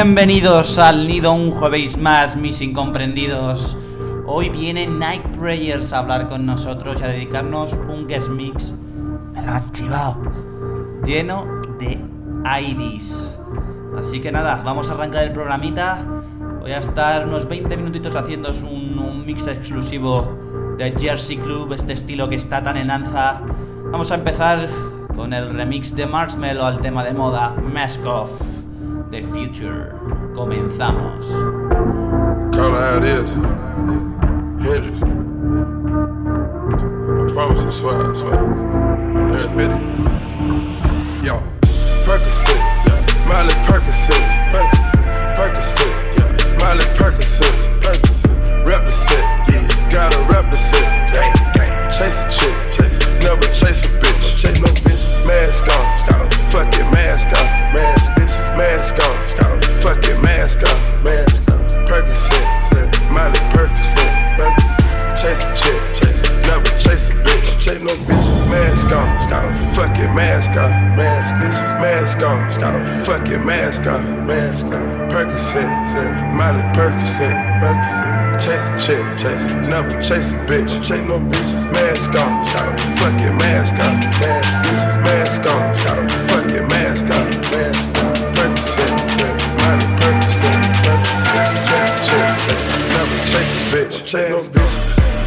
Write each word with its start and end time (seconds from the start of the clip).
Bienvenidos 0.00 0.78
al 0.78 1.08
nido 1.08 1.32
un 1.32 1.50
jueves 1.50 1.98
más, 1.98 2.36
mis 2.36 2.60
incomprendidos. 2.60 3.76
Hoy 4.26 4.48
viene 4.48 4.86
Night 4.86 5.24
Prayers 5.36 5.92
a 5.92 5.98
hablar 5.98 6.28
con 6.28 6.46
nosotros 6.46 7.00
y 7.00 7.02
a 7.02 7.08
dedicarnos 7.08 7.72
un 7.72 8.06
guest 8.06 8.28
mix. 8.28 8.72
Me 9.34 9.42
lo 9.42 9.50
han 9.50 9.72
chivado. 9.72 10.22
Lleno 11.04 11.44
de 11.80 11.98
IDs. 12.60 13.28
Así 13.98 14.20
que 14.20 14.30
nada, 14.30 14.62
vamos 14.64 14.88
a 14.88 14.92
arrancar 14.92 15.24
el 15.24 15.32
programita. 15.32 16.06
Voy 16.60 16.70
a 16.70 16.78
estar 16.78 17.26
unos 17.26 17.48
20 17.48 17.76
minutitos 17.76 18.14
haciendo 18.14 18.52
un, 18.52 19.00
un 19.00 19.26
mix 19.26 19.48
exclusivo 19.48 20.38
de 20.78 20.92
Jersey 20.92 21.38
Club, 21.38 21.72
este 21.72 21.94
estilo 21.94 22.28
que 22.28 22.36
está 22.36 22.62
tan 22.62 22.76
en 22.76 22.92
alza. 22.92 23.42
Vamos 23.90 24.12
a 24.12 24.14
empezar 24.14 24.68
con 25.16 25.32
el 25.32 25.52
remix 25.52 25.92
de 25.96 26.06
Marshmallow 26.06 26.66
al 26.66 26.80
tema 26.82 27.02
de 27.02 27.14
moda 27.14 27.56
Mask 27.60 28.06
Off. 28.06 28.30
The 29.10 29.22
Future. 29.32 29.98
Comenzamos. 30.34 31.24
Call 32.54 32.74
it 32.74 32.78
how 32.78 32.96
it 32.98 33.04
is. 33.04 33.34
Hendrix. 34.62 35.02
I 37.08 37.32
promise 37.32 37.62
you, 37.62 37.70
swear, 37.70 38.10
I 38.10 38.12
swear. 38.12 38.38
On 38.38 39.34
every 39.34 39.56
bit 39.56 39.70
it. 39.70 39.80
Yo. 41.24 41.40
Percocet. 42.04 42.60
Miley 43.26 43.54
Percocet. 43.64 44.24
Percocet, 45.36 45.94
yeah. 46.18 46.30
Miley 46.58 46.84
Percocet. 46.94 47.58
Percocet. 47.80 48.66
Rep 48.66 48.84
the 48.84 48.92
set, 48.92 49.24
yeah. 49.48 49.90
Gotta 49.90 50.18
rep 50.30 50.50
the 50.50 50.58
set. 50.58 50.84
Gang, 51.14 51.32
gang. 51.54 51.90
Chase 51.90 52.20
a 52.20 52.28
chick, 52.30 52.54
chase. 52.76 52.98
Never 53.24 53.46
chase 53.54 53.84
a 53.86 53.88
bitch. 54.00 54.07
Scout. 70.08 70.08
Fuck 70.08 70.08
it, 70.08 70.14
mask 70.14 70.50
on. 70.56 70.96
Mask. 70.96 71.34
Mask 71.80 72.22
on, 72.22 72.50
scout. 72.50 73.06
Fuck 73.06 73.28
it, 73.28 73.44
mask 73.44 73.86
on. 73.86 74.26
Mask 74.26 74.66
on. 74.66 75.08
Percocet, 75.10 75.68
Miley 76.36 76.62
Percocet. 76.74 77.36
Chase 78.40 78.68
a 78.68 78.78
chick, 78.78 79.04
chase. 79.18 79.46
Never 79.68 80.00
chase 80.02 80.32
a 80.32 80.36
bitch. 80.46 80.72
Chase 80.86 81.06
no 81.08 81.18
bitch. 81.18 81.72
Mask 81.72 82.10
on, 82.14 82.44
scout. 82.44 82.80
Fuck 82.98 83.20
it, 83.20 83.32
mask 83.38 83.74
on. 83.74 84.00
Mask, 85.04 85.46
on, 85.46 85.74
scout. 85.74 86.10
Fuck 86.30 86.50
it, 86.52 86.62
mask 86.68 87.04
on. 87.06 87.26
Percocet, 88.36 88.92
Miley 89.58 89.88
Percocet. 90.00 90.60
Chase 91.68 91.92
a 91.92 92.00
chick. 92.06 92.58
Never 92.94 93.18
chase 93.30 93.54
a 93.56 93.76
bitch. 93.76 94.06
Chase 94.06 94.30
no 94.30 94.60
bitch. 94.60 95.17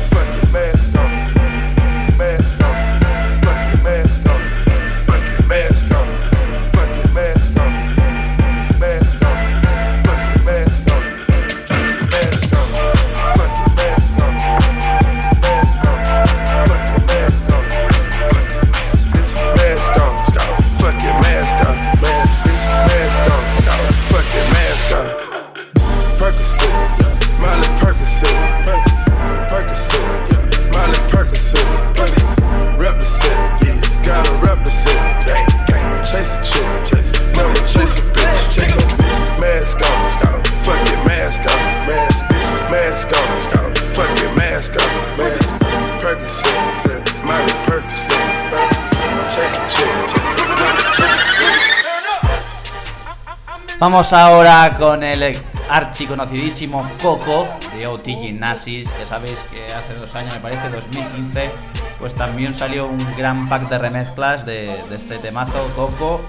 Vamos 53.81 54.13
ahora 54.13 54.77
con 54.77 55.01
el 55.01 55.35
archiconocidísimo 55.67 56.87
Coco 57.01 57.47
de 57.75 57.87
OT 57.87 58.03
Gymnasis, 58.03 58.91
que 58.91 59.05
sabéis 59.07 59.39
que 59.51 59.73
hace 59.73 59.95
dos 59.95 60.13
años, 60.13 60.35
me 60.35 60.39
parece, 60.39 60.69
2015, 60.69 61.49
pues 61.97 62.13
también 62.13 62.53
salió 62.53 62.85
un 62.85 63.03
gran 63.17 63.49
pack 63.49 63.69
de 63.69 63.79
remezclas 63.79 64.45
de, 64.45 64.71
este 64.93 65.17
temazo 65.17 65.67
Coco. 65.75 66.21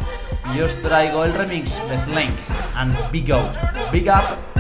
Y 0.57 0.63
os 0.63 0.81
traigo 0.81 1.27
el 1.27 1.35
remix 1.35 1.77
de 1.91 1.99
Slank 1.99 2.35
and 2.75 2.97
Big 3.11 3.31
Up. 3.31 3.53
Big 3.93 4.09
Up 4.09 4.52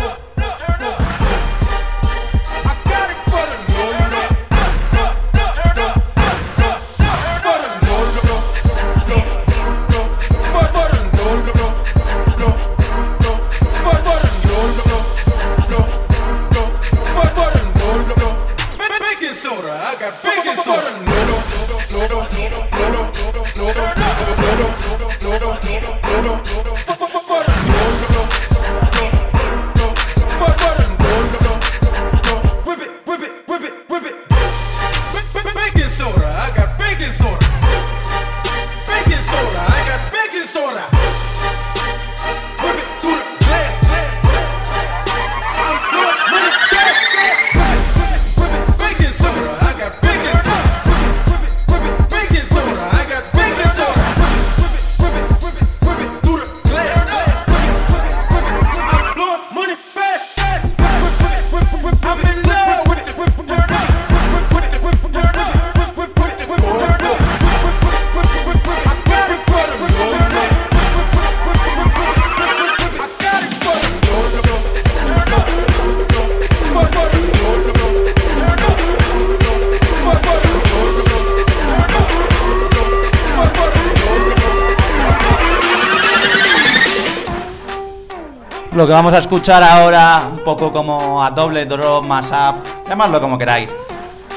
que 88.92 88.96
vamos 88.96 89.14
a 89.14 89.20
escuchar 89.20 89.62
ahora, 89.62 90.28
un 90.30 90.44
poco 90.44 90.70
como 90.70 91.24
a 91.24 91.30
doble 91.30 91.64
drop, 91.64 92.04
más 92.04 92.26
up, 92.26 92.62
llamadlo 92.86 93.22
como 93.22 93.38
queráis, 93.38 93.74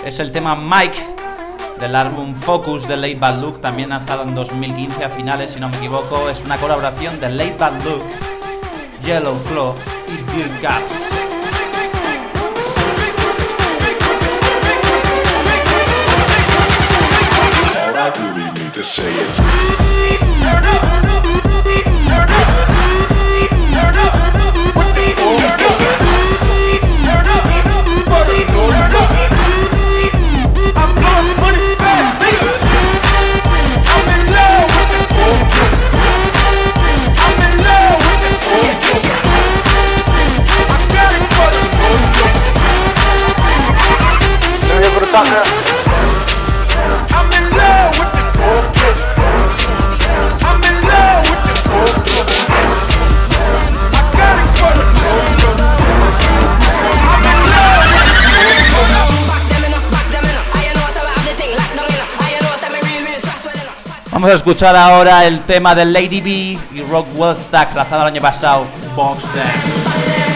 es 0.06 0.18
el 0.20 0.32
tema 0.32 0.56
Mike 0.56 0.98
del 1.78 1.94
álbum 1.94 2.34
Focus 2.34 2.88
de 2.88 2.96
Late 2.96 3.16
Bad 3.16 3.42
Look, 3.42 3.60
también 3.60 3.90
lanzado 3.90 4.24
en 4.24 4.34
2015 4.34 5.04
a 5.04 5.10
finales, 5.10 5.52
si 5.52 5.60
no 5.60 5.68
me 5.68 5.76
equivoco. 5.76 6.30
Es 6.30 6.42
una 6.46 6.56
colaboración 6.56 7.20
de 7.20 7.32
Late 7.32 7.58
Bad 7.60 7.84
Look, 7.84 8.04
Yellow 9.04 9.38
Claw 9.50 9.76
y 10.08 10.32
Bill 10.32 10.62
Gaps. 10.62 11.16
Vamos 64.26 64.38
a 64.38 64.38
escuchar 64.38 64.76
ahora 64.76 65.24
el 65.28 65.42
tema 65.42 65.76
de 65.76 65.86
Lady 65.86 66.20
B 66.20 66.30
y 66.30 66.82
Rockwell 66.90 67.36
Stack, 67.36 67.76
lanzado 67.76 68.02
el 68.02 68.08
año 68.08 68.22
pasado, 68.24 68.66
Box 68.96 69.22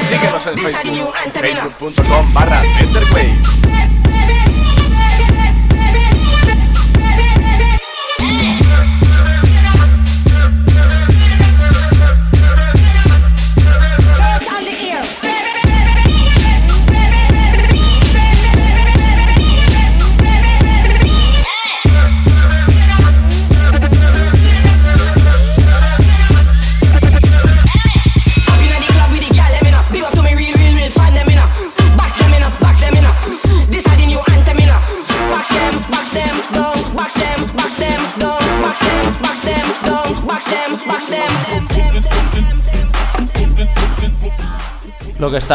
Síguenos 0.07 0.45
en 0.45 0.57
Facebook, 0.59 1.13
facebook.com 1.33 2.31
barra 2.31 2.61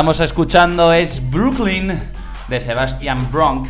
estamos 0.05 0.21
escuchando 0.21 0.93
es 0.93 1.31
Brooklyn 1.31 1.99
de 2.49 2.61
Sebastian 2.61 3.33
Bronk, 3.33 3.67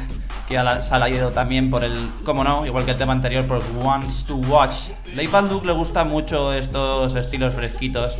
que 0.48 0.58
ha 0.58 0.82
salido 0.82 1.30
también 1.30 1.70
por 1.70 1.84
el, 1.84 1.96
como 2.24 2.42
no, 2.42 2.66
igual 2.66 2.84
que 2.84 2.90
el 2.90 2.96
tema 2.96 3.12
anterior, 3.12 3.46
por 3.46 3.62
Wants 3.76 4.24
to 4.24 4.34
Watch. 4.34 4.88
Leipzig 5.14 5.48
Duke 5.48 5.64
le 5.64 5.72
gusta 5.74 6.02
mucho 6.02 6.52
estos 6.52 7.14
estilos 7.14 7.54
fresquitos. 7.54 8.18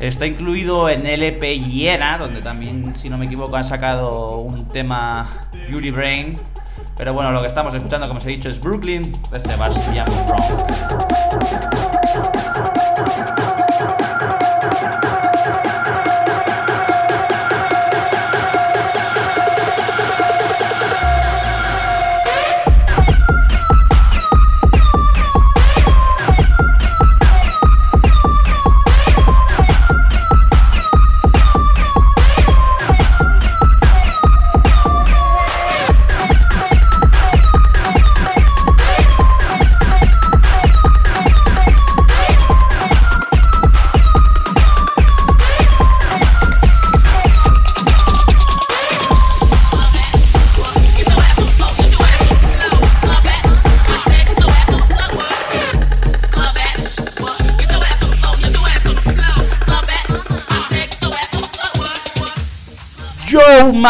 Está 0.00 0.26
incluido 0.26 0.88
en 0.88 1.06
LP 1.06 1.60
Hiena, 1.60 2.18
donde 2.18 2.42
también, 2.42 2.92
si 2.96 3.08
no 3.08 3.18
me 3.18 3.26
equivoco, 3.26 3.54
han 3.54 3.64
sacado 3.64 4.38
un 4.38 4.66
tema 4.66 5.48
Beauty 5.70 5.92
Brain. 5.92 6.36
Pero 6.96 7.14
bueno, 7.14 7.30
lo 7.30 7.40
que 7.40 7.46
estamos 7.46 7.72
escuchando, 7.72 8.08
como 8.08 8.18
os 8.18 8.26
he 8.26 8.30
dicho, 8.30 8.48
es 8.48 8.58
Brooklyn 8.58 9.02
de 9.30 9.38
Sebastian 9.38 10.06
Bronk. 10.26 11.79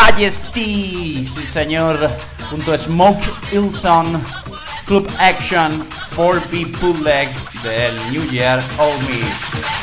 Majesty, 0.03 1.29
sí 1.35 1.47
señor, 1.47 2.11
junto 2.49 2.73
a 2.73 2.79
Smoke 2.79 3.23
Ilson, 3.53 4.21
Club 4.87 5.07
Action, 5.19 5.87
4P 6.17 6.81
Bootleg 6.81 7.29
del 7.63 7.95
New 8.11 8.27
Year 8.31 8.63
Old 8.79 8.99
Me. 9.09 9.80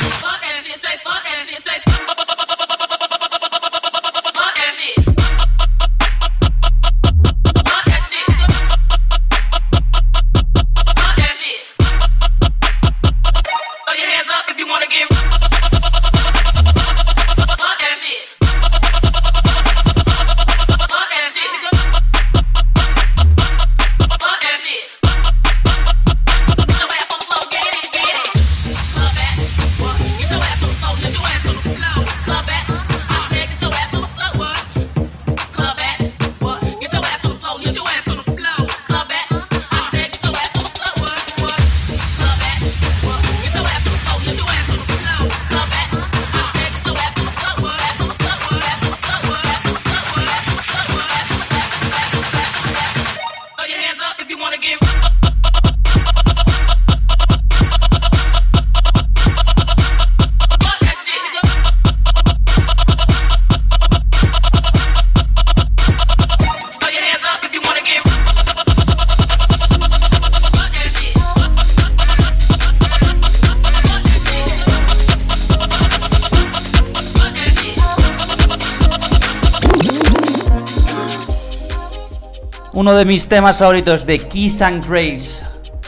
Uno 82.88 82.96
de 82.96 83.04
mis 83.04 83.28
temas 83.28 83.58
favoritos 83.58 84.06
de 84.06 84.18
Kiss 84.18 84.62
and 84.62 84.82
Grace 84.88 85.44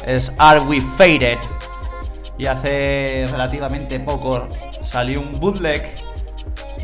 es 0.05 0.33
Are 0.37 0.59
We 0.59 0.81
Faded. 0.97 1.37
Y 2.37 2.45
hace 2.45 3.25
relativamente 3.31 4.01
poco 4.01 4.49
salió 4.83 5.21
un 5.21 5.39
bootleg 5.39 5.95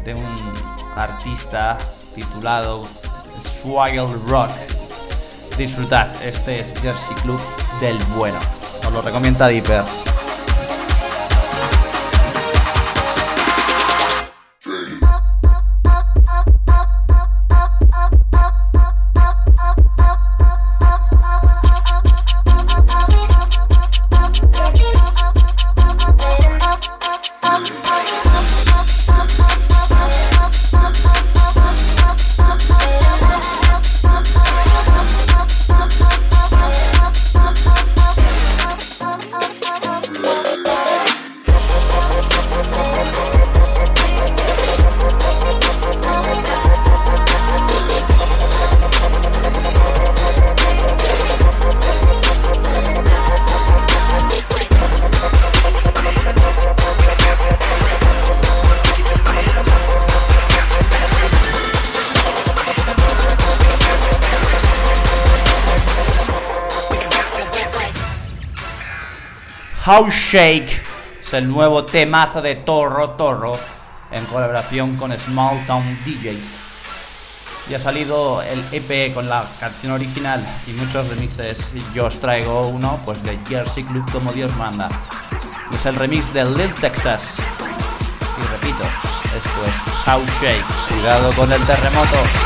de 0.06 0.16
un 0.16 0.54
artista 0.96 1.78
titulado 2.16 2.88
Swaggle 3.62 4.08
Rock. 4.26 4.52
Disfrutad, 5.58 6.08
este 6.24 6.62
es 6.62 6.74
Jersey 6.80 7.16
Club 7.22 7.42
del 7.82 7.98
bueno. 8.18 8.40
Os 8.88 8.94
lo 8.94 9.02
recomienda 9.02 9.50
Dipper. 9.50 9.84
House 69.96 70.14
Shake 70.14 70.78
es 71.22 71.34
el 71.34 71.48
nuevo 71.48 71.86
temazo 71.86 72.42
de 72.42 72.56
Torro 72.56 73.12
Torro 73.12 73.58
en 74.12 74.26
colaboración 74.26 74.98
con 74.98 75.18
Small 75.18 75.66
Town 75.66 75.98
DJs. 76.04 76.46
Y 77.70 77.76
ha 77.76 77.80
salido 77.80 78.42
el 78.42 78.62
EP 78.74 79.14
con 79.14 79.30
la 79.30 79.46
canción 79.58 79.94
original 79.94 80.46
y 80.68 80.72
muchos 80.74 81.08
remixes. 81.08 81.72
Yo 81.94 82.08
os 82.08 82.20
traigo 82.20 82.68
uno 82.68 83.00
pues 83.06 83.24
de 83.24 83.40
Jersey 83.48 83.86
Club 83.86 84.04
como 84.12 84.34
Dios 84.34 84.54
manda. 84.58 84.90
Es 85.74 85.86
el 85.86 85.96
remix 85.96 86.34
de 86.34 86.44
Lil 86.44 86.74
Texas. 86.82 87.38
Y 88.38 88.52
repito, 88.52 88.84
esto 89.28 89.66
es 89.66 89.94
House 90.04 90.30
Shake. 90.42 90.66
Cuidado 90.90 91.32
con 91.32 91.50
el 91.54 91.62
terremoto. 91.62 92.45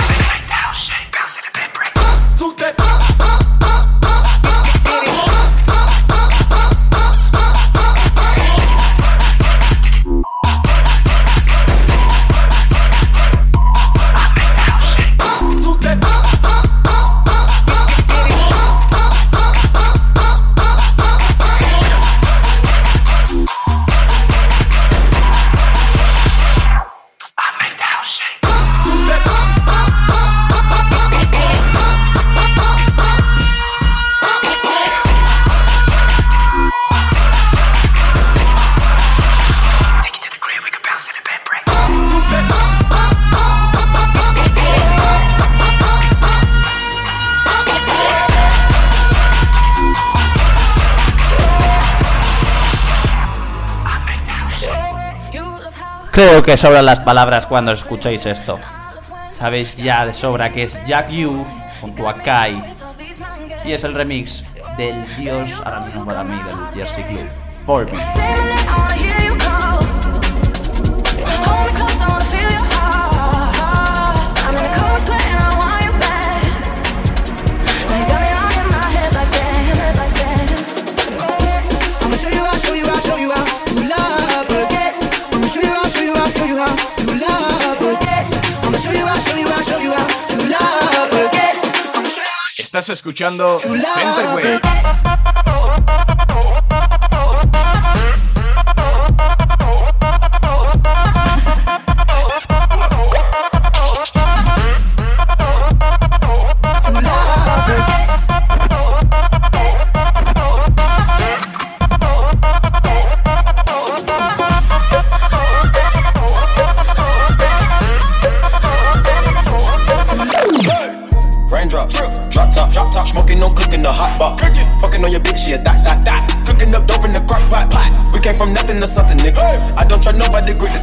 Creo 56.20 56.44
que 56.44 56.58
sobran 56.58 56.86
las 56.86 57.00
palabras 57.00 57.46
cuando 57.46 57.72
escucháis 57.72 58.26
esto. 58.26 58.60
Sabéis 59.38 59.78
ya 59.78 60.06
de 60.06 60.14
sobra 60.14 60.52
que 60.52 60.64
es 60.64 60.78
Jack 60.86 61.12
Yu 61.12 61.46
junto 61.80 62.10
a 62.10 62.14
Kai. 62.16 62.62
Y 63.64 63.72
es 63.72 63.86
el 63.86 63.96
remix 63.96 64.44
del 64.78 65.06
dios, 65.16 65.50
ahora 65.64 65.80
mismo 65.80 66.06
para 66.06 66.26
mí, 66.26 66.36
del 66.44 66.84
Jersey 66.84 67.06
Club. 67.06 67.30
For 67.66 67.88
Estás 92.80 92.96
escuchando 92.96 93.60
Centerway. 93.60 94.62
a 94.64 95.59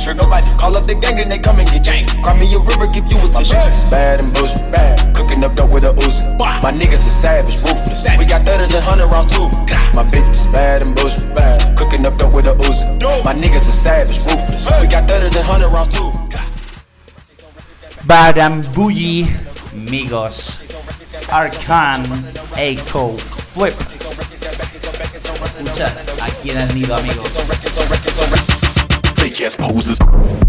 trigger. 0.07 0.23
Nobody 0.23 0.47
call 0.55 0.77
up 0.77 0.87
the 0.87 0.95
gang 0.95 1.19
and 1.19 1.31
they 1.31 1.39
come 1.39 1.59
and 1.59 1.69
get 1.69 1.83
gang. 1.83 2.07
Cry 2.23 2.39
me 2.39 2.47
a 2.55 2.59
river, 2.59 2.87
give 2.87 3.07
you 3.11 3.19
a 3.19 3.29
tissue. 3.29 3.59
My 3.59 3.91
bad 3.91 4.21
and 4.21 4.33
bullshit, 4.33 4.71
bad. 4.71 4.95
Cooking 5.17 5.43
up 5.43 5.57
dope 5.57 5.71
with 5.71 5.85
a 5.85 5.93
Uzi. 6.07 6.23
My 6.39 6.71
niggas 6.71 7.07
is 7.11 7.13
savage, 7.13 7.59
ruthless. 7.59 8.07
We 8.19 8.25
got 8.25 8.47
thudders 8.47 8.75
and 8.75 8.85
hundred 8.85 9.09
rounds 9.09 9.35
too. 9.35 9.49
My 9.99 10.05
bitch 10.07 10.31
is 10.31 10.47
bad 10.47 10.83
and 10.83 10.95
bullshit, 10.95 11.35
bad. 11.35 11.77
Cooking 11.77 12.07
up 12.07 12.17
dope 12.19 12.33
with 12.33 12.47
a 12.47 12.55
Uzi. 12.55 12.87
My 13.25 13.35
niggas 13.35 13.69
is 13.69 13.75
savage, 13.75 14.19
ruthless. 14.21 14.71
We 14.81 14.87
got 14.87 15.09
thudders 15.09 15.35
and 15.35 15.45
hundred 15.45 15.71
rounds 15.71 15.95
too. 15.95 16.11
Barambulli, 18.07 19.27
Migos, 19.75 20.63
Arcan, 21.29 22.07
Echo, 22.57 23.17
Flip. 23.53 23.75
Escuchas 25.57 25.93
aquí 26.23 26.51
en 26.51 26.59
el 26.59 26.75
nido, 26.75 26.95
amigos. 26.95 27.56
Hoses. 29.67 30.46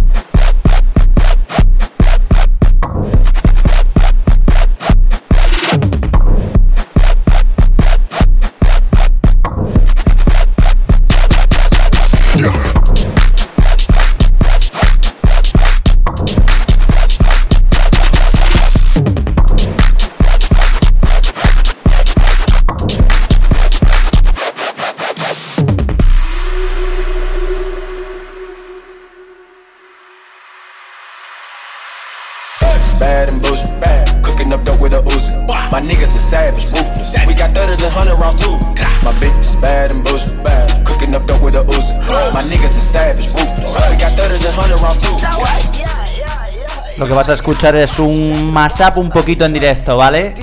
Vas 47.17 47.29
a 47.29 47.33
escuchar 47.33 47.75
es 47.75 47.97
un 47.97 48.53
mashup 48.53 48.99
un 48.99 49.09
poquito 49.09 49.43
en 49.43 49.51
directo, 49.51 49.97
¿vale? 49.97 50.35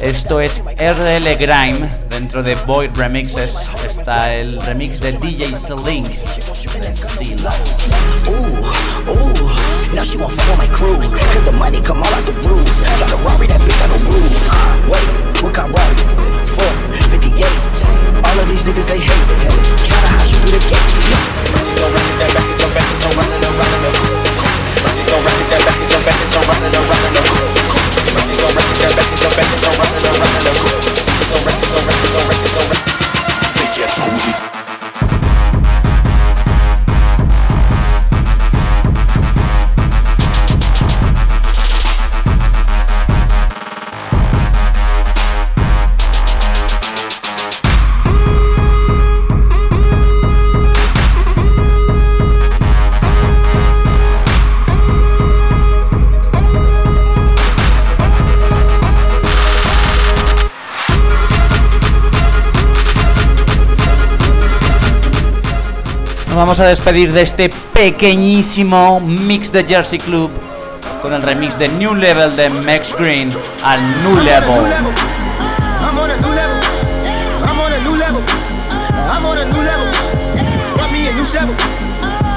Esto 0.00 0.38
es 0.38 0.62
RL 0.78 1.36
Grime 1.36 1.88
dentro 2.08 2.40
de 2.40 2.54
Void 2.54 2.90
Remixes. 2.94 3.56
Está 3.90 4.32
el 4.32 4.62
remix 4.62 5.00
de 5.00 5.14
DJ 5.14 5.56
roof. 14.06 14.32
Wait, 14.86 15.42
what 15.42 15.52
got 15.52 15.66
Rari? 15.66 15.96
458. 16.54 17.44
All 18.22 18.38
of 18.38 18.48
these 18.48 18.62
niggas 18.62 18.86
they 18.86 19.00
hate. 19.00 19.48
Records 25.08 25.24
on 25.24 25.24
records, 25.24 25.48
that 25.48 25.64
records 25.64 25.94
on 25.94 26.02
records, 26.04 26.36
on 26.36 26.44
running 26.48 26.74
around 26.76 27.12
the 27.16 27.22
Records 28.12 28.42
on 28.44 28.52
records, 28.52 28.80
that 28.84 28.92
records 28.92 29.24
on 29.24 29.32
records, 29.40 29.64
on 29.64 29.74
running 29.80 30.04
around 30.04 30.44
the 30.44 30.52
Records 30.52 31.32
on 31.32 31.40
records, 31.48 31.72
on 31.72 31.86
records, 31.88 32.14
on 32.14 32.28
records, 32.28 32.56
on 32.58 32.68
records. 32.68 32.97
Vamos 66.38 66.60
a 66.60 66.66
despedir 66.66 67.12
de 67.12 67.22
este 67.22 67.50
pequeñísimo 67.72 69.00
mix 69.00 69.50
de 69.50 69.64
Jersey 69.64 69.98
Club 69.98 70.30
con 71.02 71.12
el 71.12 71.20
remix 71.22 71.58
de 71.58 71.68
New 71.68 71.96
Level 71.96 72.36
de 72.36 72.48
Max 72.48 72.94
Green 72.96 73.28
al 73.64 73.80
New 74.04 74.16
Level. 74.22 74.54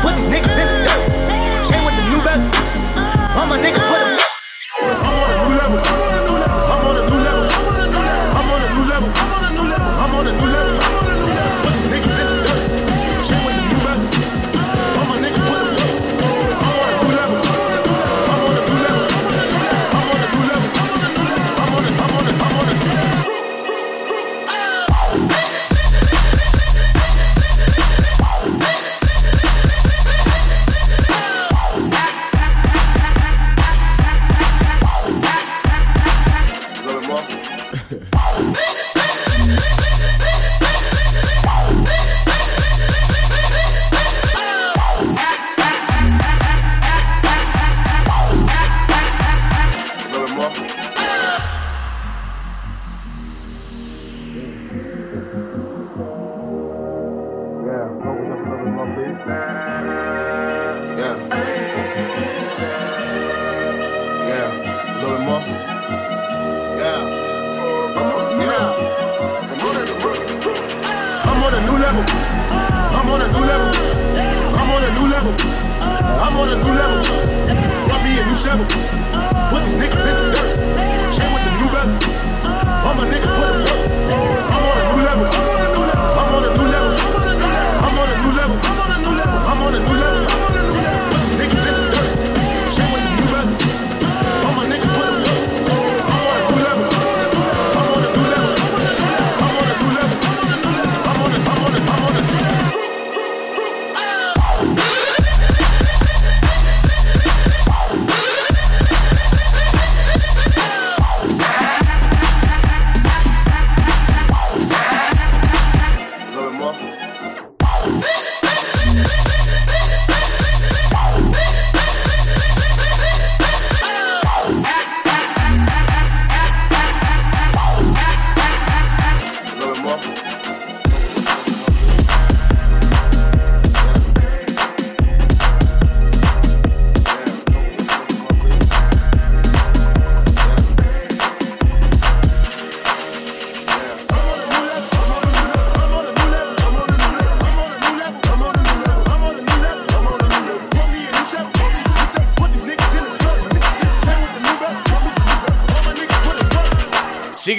Put 0.02 0.16
these 0.16 0.28
niggas 0.30 0.58
in 0.58 0.68
the 0.68 0.78
dirt. 0.84 1.02
Shame 1.64 1.86
with 1.86 1.96
the 1.96 2.04
new 2.10 2.22
bezel. 2.26 2.50
All 3.38 3.46
my 3.46 3.58
niggas 3.62 3.91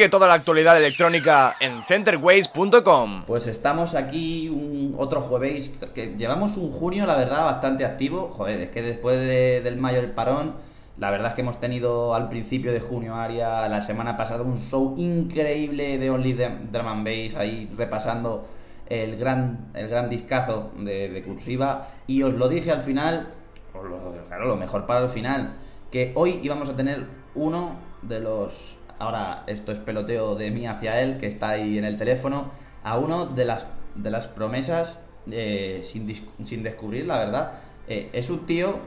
Sigue 0.03 0.11
toda 0.11 0.27
la 0.27 0.35
actualidad 0.35 0.77
electrónica 0.77 1.55
en 1.61 1.81
centerways.com. 1.85 3.23
Pues 3.25 3.47
estamos 3.47 3.95
aquí 3.95 4.49
un 4.49 4.97
otro 4.99 5.21
jueves 5.21 5.71
que 5.95 6.17
llevamos 6.17 6.57
un 6.57 6.73
junio, 6.73 7.07
la 7.07 7.15
verdad, 7.15 7.45
bastante 7.45 7.85
activo. 7.85 8.33
Joder, 8.37 8.63
es 8.63 8.71
que 8.71 8.83
después 8.83 9.17
de- 9.21 9.61
del 9.61 9.77
mayo 9.77 10.01
del 10.01 10.11
parón, 10.11 10.55
la 10.99 11.13
verdad 11.13 11.29
es 11.29 11.35
que 11.35 11.43
hemos 11.43 11.61
tenido 11.61 12.17
al 12.17 12.29
principio 12.29 12.73
de 12.73 12.81
junio, 12.81 13.15
Aria, 13.15 13.69
la 13.69 13.81
semana 13.81 14.17
pasada, 14.17 14.43
un 14.43 14.59
show 14.59 14.97
increíble 14.99 15.99
de 15.99 16.11
Only 16.11 16.33
Drum 16.33 16.89
and 16.89 17.05
Bass, 17.07 17.37
ahí 17.37 17.71
repasando 17.77 18.49
el 18.89 19.17
gran, 19.17 19.71
el 19.75 19.87
gran 19.87 20.11
discazo 20.11 20.73
de, 20.79 21.11
de 21.11 21.23
Cursiva. 21.23 21.91
Y 22.09 22.25
os 22.25 22.35
lo 22.35 22.49
dije 22.49 22.73
al 22.73 22.81
final, 22.81 23.29
lo- 23.73 24.27
claro, 24.27 24.47
lo 24.49 24.57
mejor 24.57 24.85
para 24.85 25.05
el 25.05 25.11
final, 25.11 25.53
que 25.93 26.11
hoy 26.17 26.41
íbamos 26.43 26.69
a 26.69 26.75
tener 26.75 27.07
uno 27.37 27.77
de 28.03 28.19
los. 28.19 28.77
Ahora, 29.03 29.43
esto 29.49 29.73
es 29.73 29.81
peloteo 29.81 30.37
de 30.37 30.53
mí 30.53 30.65
hacia 30.65 31.01
él, 31.01 31.19
que 31.19 31.27
está 31.27 31.49
ahí 31.49 31.77
en 31.77 31.85
el 31.85 31.97
teléfono, 31.97 32.53
a 32.85 32.99
uno 32.99 33.27
de 33.27 33.45
las, 33.45 33.67
de 33.97 34.13
las 34.13 34.29
promesas 34.29 35.05
eh, 35.29 35.81
sin, 35.83 36.07
sin 36.45 36.63
descubrir, 36.63 37.07
la 37.07 37.19
verdad. 37.19 37.53
Eh, 37.89 38.11
es 38.13 38.31
un 38.31 38.47
tío 38.47 38.79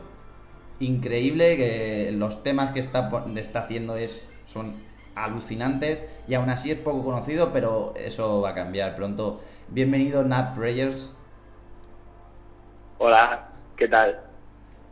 increíble, 0.80 1.58
que 1.58 2.14
los 2.14 2.44
temas 2.44 2.72
que 2.72 2.80
está, 2.80 3.12
está 3.36 3.60
haciendo 3.60 3.98
es, 3.98 4.30
son 4.46 4.76
alucinantes 5.16 6.06
y 6.30 6.36
aún 6.36 6.50
así 6.50 6.72
es 6.72 6.78
poco 6.80 7.04
conocido, 7.04 7.52
pero 7.52 7.94
eso 7.98 8.40
va 8.40 8.52
a 8.52 8.56
cambiar 8.56 8.96
pronto. 8.96 9.42
Bienvenido, 9.68 10.24
Nat 10.24 10.56
Prayers. 10.56 11.14
Hola, 13.00 13.50
¿qué 13.76 13.90
tal? 13.90 14.18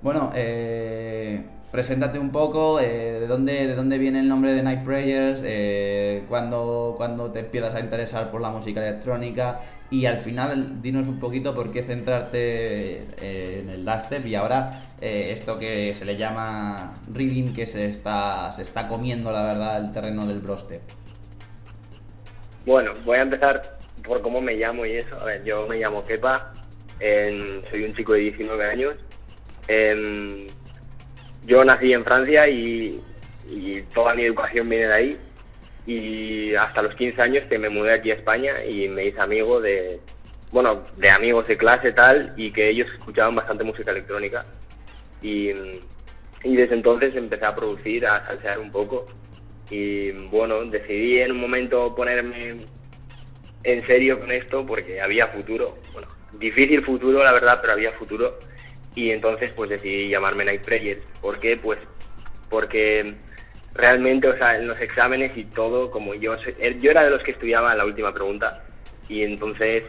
Bueno, 0.01 0.31
eh, 0.35 1.45
preséntate 1.73 2.19
un 2.19 2.31
poco, 2.31 2.79
eh, 2.79 3.19
de, 3.19 3.25
dónde, 3.25 3.65
de 3.65 3.73
dónde 3.73 3.97
viene 3.97 4.19
el 4.19 4.29
nombre 4.29 4.53
de 4.53 4.61
Night 4.61 4.83
Prayers, 4.83 5.41
eh, 5.43 6.23
cuándo, 6.29 6.93
cuándo 6.97 7.31
te 7.31 7.39
empiezas 7.39 7.73
a 7.73 7.79
interesar 7.79 8.29
por 8.29 8.41
la 8.41 8.51
música 8.51 8.79
electrónica 8.79 9.59
y 9.89 10.05
al 10.05 10.19
final 10.19 10.83
dinos 10.83 11.07
un 11.07 11.19
poquito 11.19 11.55
por 11.55 11.71
qué 11.71 11.81
centrarte 11.81 12.99
eh, 12.99 13.61
en 13.61 13.71
el 13.71 13.83
dubstep 13.83 14.23
y 14.23 14.35
ahora 14.35 14.83
esto 15.01 15.57
que 15.57 15.91
se 15.93 16.05
le 16.05 16.15
llama 16.15 16.93
reading 17.11 17.55
que 17.55 17.65
se 17.65 17.87
está, 17.87 18.51
se 18.51 18.61
está 18.61 18.87
comiendo 18.87 19.31
la 19.31 19.43
verdad 19.43 19.83
el 19.83 19.91
terreno 19.91 20.27
del 20.27 20.39
brostep. 20.39 20.81
Bueno, 22.67 22.91
voy 23.03 23.17
a 23.17 23.23
empezar 23.23 23.79
por 24.03 24.21
cómo 24.21 24.41
me 24.41 24.53
llamo 24.53 24.85
y 24.85 24.97
eso. 24.97 25.19
A 25.19 25.25
ver, 25.25 25.43
yo 25.43 25.65
me 25.67 25.77
llamo 25.77 26.05
Kepa, 26.05 26.53
em, 26.99 27.63
soy 27.71 27.83
un 27.83 27.93
chico 27.93 28.13
de 28.13 28.19
19 28.19 28.63
años. 28.63 28.95
Yo 31.45 31.63
nací 31.63 31.93
en 31.93 32.03
Francia 32.03 32.47
y, 32.47 33.01
y 33.49 33.81
toda 33.93 34.13
mi 34.15 34.23
educación 34.23 34.69
viene 34.69 34.87
de 34.87 34.93
ahí. 34.93 35.17
Y 35.85 36.55
hasta 36.55 36.81
los 36.81 36.95
15 36.95 37.21
años 37.21 37.43
que 37.49 37.59
me 37.59 37.69
mudé 37.69 37.93
aquí 37.93 38.11
a 38.11 38.15
España 38.15 38.63
y 38.63 38.87
me 38.87 39.05
hice 39.05 39.19
amigo 39.19 39.59
de, 39.59 39.99
bueno, 40.51 40.83
de 40.97 41.09
amigos 41.09 41.47
de 41.47 41.57
clase 41.57 41.91
tal, 41.91 42.33
y 42.37 42.51
que 42.51 42.69
ellos 42.69 42.87
escuchaban 42.95 43.35
bastante 43.35 43.63
música 43.63 43.91
electrónica. 43.91 44.45
Y, 45.21 45.49
y 46.43 46.55
desde 46.55 46.75
entonces 46.75 47.15
empecé 47.15 47.45
a 47.45 47.55
producir, 47.55 48.05
a 48.05 48.25
salsear 48.27 48.59
un 48.59 48.71
poco. 48.71 49.07
Y 49.69 50.11
bueno, 50.27 50.63
decidí 50.65 51.19
en 51.19 51.31
un 51.31 51.41
momento 51.41 51.93
ponerme 51.95 52.57
en 53.63 53.85
serio 53.85 54.19
con 54.19 54.31
esto 54.31 54.65
porque 54.65 55.01
había 55.01 55.27
futuro. 55.27 55.77
Bueno, 55.91 56.07
difícil 56.33 56.83
futuro, 56.83 57.23
la 57.23 57.31
verdad, 57.31 57.59
pero 57.59 57.73
había 57.73 57.91
futuro. 57.91 58.37
Y 58.95 59.11
entonces 59.11 59.51
pues 59.55 59.69
decidí 59.69 60.09
llamarme 60.09 60.45
Night 60.45 60.61
Prayers. 60.63 61.01
¿Por 61.21 61.39
qué? 61.39 61.57
Pues 61.57 61.79
porque 62.49 63.15
realmente, 63.73 64.27
o 64.27 64.37
sea, 64.37 64.57
en 64.57 64.67
los 64.67 64.79
exámenes 64.79 65.35
y 65.35 65.45
todo, 65.45 65.89
como 65.89 66.13
yo, 66.13 66.35
er- 66.35 66.79
yo 66.79 66.91
era 66.91 67.03
de 67.03 67.09
los 67.09 67.23
que 67.23 67.31
estudiaba 67.31 67.73
la 67.75 67.85
última 67.85 68.13
pregunta. 68.13 68.63
Y 69.09 69.23
entonces 69.23 69.83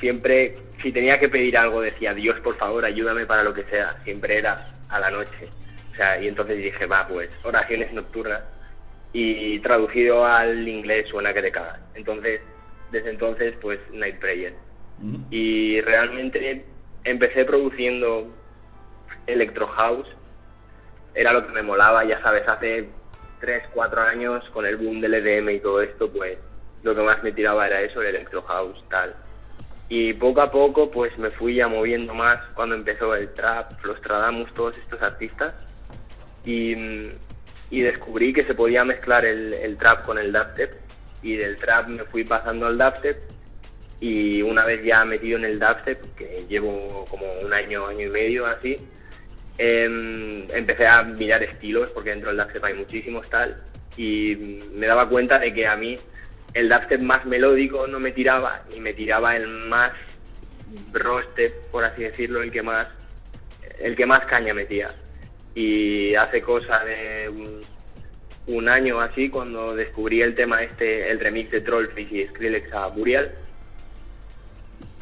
siempre, 0.00 0.54
si 0.82 0.92
tenía 0.92 1.18
que 1.18 1.28
pedir 1.28 1.56
algo, 1.58 1.80
decía, 1.82 2.14
Dios, 2.14 2.40
por 2.40 2.54
favor, 2.56 2.84
ayúdame 2.84 3.26
para 3.26 3.42
lo 3.42 3.52
que 3.52 3.64
sea. 3.64 3.90
Siempre 4.04 4.38
era 4.38 4.56
a 4.88 4.98
la 5.00 5.10
noche. 5.10 5.48
O 5.92 5.94
sea, 5.96 6.20
y 6.22 6.28
entonces 6.28 6.58
dije, 6.58 6.86
va, 6.86 7.06
pues, 7.06 7.28
oraciones 7.44 7.92
nocturnas 7.92 8.42
y 9.12 9.58
traducido 9.60 10.24
al 10.24 10.66
inglés 10.68 11.08
suena 11.08 11.32
que 11.34 11.42
te 11.42 11.50
cagas. 11.50 11.80
Entonces, 11.94 12.40
desde 12.90 13.10
entonces, 13.10 13.54
pues 13.60 13.78
Night 13.92 14.16
Prayer. 14.18 14.54
Y 15.30 15.80
realmente 15.82 16.64
empecé 17.04 17.44
produciendo 17.44 18.34
Electro 19.28 19.66
House, 19.68 20.08
era 21.14 21.32
lo 21.32 21.46
que 21.46 21.52
me 21.52 21.62
molaba, 21.62 22.04
ya 22.04 22.20
sabes, 22.22 22.46
hace 22.48 22.88
3, 23.40 23.64
4 23.72 24.02
años 24.02 24.44
con 24.50 24.66
el 24.66 24.76
boom 24.76 25.00
del 25.00 25.14
EDM 25.14 25.50
y 25.50 25.60
todo 25.60 25.82
esto, 25.82 26.10
pues 26.10 26.38
lo 26.82 26.94
que 26.94 27.02
más 27.02 27.22
me 27.22 27.32
tiraba 27.32 27.66
era 27.66 27.80
eso, 27.82 28.00
el 28.00 28.08
Electro 28.08 28.42
House, 28.42 28.84
tal. 28.88 29.14
Y 29.88 30.12
poco 30.12 30.42
a 30.42 30.50
poco, 30.50 30.90
pues 30.90 31.16
me 31.18 31.30
fui 31.30 31.54
ya 31.54 31.66
moviendo 31.66 32.12
más 32.14 32.40
cuando 32.54 32.74
empezó 32.74 33.14
el 33.14 33.32
trap, 33.32 33.72
los 33.84 34.00
Tradamus, 34.02 34.52
todos 34.52 34.76
estos 34.76 35.00
artistas. 35.00 35.54
Y, 36.44 36.76
mm, 36.76 37.10
y 37.70 37.80
descubrí 37.80 38.32
que 38.32 38.44
se 38.44 38.54
podía 38.54 38.84
mezclar 38.84 39.24
el, 39.24 39.54
el 39.54 39.76
trap 39.78 40.04
con 40.04 40.18
el 40.18 40.30
dubstep. 40.30 40.74
Y 41.22 41.36
del 41.36 41.56
trap 41.56 41.88
me 41.88 42.04
fui 42.04 42.24
pasando 42.24 42.66
al 42.66 42.76
dubstep. 42.76 43.16
Y 44.00 44.42
una 44.42 44.64
vez 44.64 44.84
ya 44.84 45.04
metido 45.04 45.38
en 45.38 45.46
el 45.46 45.58
dubstep, 45.58 46.14
que 46.14 46.44
llevo 46.48 47.06
como 47.10 47.26
un 47.42 47.52
año, 47.52 47.86
año 47.86 48.06
y 48.06 48.10
medio 48.10 48.46
así, 48.46 48.76
em, 49.58 50.46
empecé 50.50 50.86
a 50.86 51.02
mirar 51.02 51.42
estilos 51.42 51.90
porque 51.90 52.10
dentro 52.10 52.30
del 52.30 52.38
dubstep 52.38 52.64
hay 52.64 52.74
muchísimos 52.74 53.28
tal 53.28 53.56
y 53.96 54.60
me 54.72 54.86
daba 54.86 55.08
cuenta 55.08 55.38
de 55.38 55.52
que 55.52 55.66
a 55.66 55.76
mí 55.76 55.96
el 56.54 56.68
dubstep 56.68 57.02
más 57.02 57.26
melódico 57.26 57.86
no 57.86 58.00
me 58.00 58.12
tiraba 58.12 58.62
y 58.74 58.80
me 58.80 58.94
tiraba 58.94 59.36
el 59.36 59.48
más 59.48 59.92
roster, 60.92 61.52
por 61.70 61.84
así 61.84 62.04
decirlo, 62.04 62.42
el 62.42 62.50
que 62.50 62.62
más 62.62 62.90
el 63.78 63.94
que 63.96 64.06
más 64.06 64.24
caña 64.24 64.54
metía. 64.54 64.88
Y 65.54 66.14
hace 66.14 66.40
cosa 66.40 66.84
de 66.84 67.28
un, 67.28 67.60
un 68.48 68.68
año 68.68 69.00
así 69.00 69.28
cuando 69.28 69.74
descubrí 69.74 70.20
el 70.20 70.34
tema 70.34 70.62
este, 70.62 71.10
el 71.10 71.20
remix 71.20 71.50
de 71.50 71.60
Trollfish 71.60 72.12
y 72.12 72.26
Skrillex 72.28 72.72
a 72.72 72.86
Burial, 72.88 73.30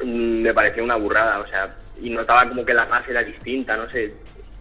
mm, 0.03 0.41
me 0.41 0.53
pareció 0.53 0.83
una 0.83 0.95
burrada, 0.95 1.39
o 1.39 1.47
sea, 1.47 1.67
y 2.01 2.09
notaba 2.09 2.47
como 2.47 2.65
que 2.65 2.73
la 2.73 2.85
base 2.85 3.11
era 3.11 3.23
distinta, 3.23 3.75
no 3.75 3.89
sé, 3.89 4.13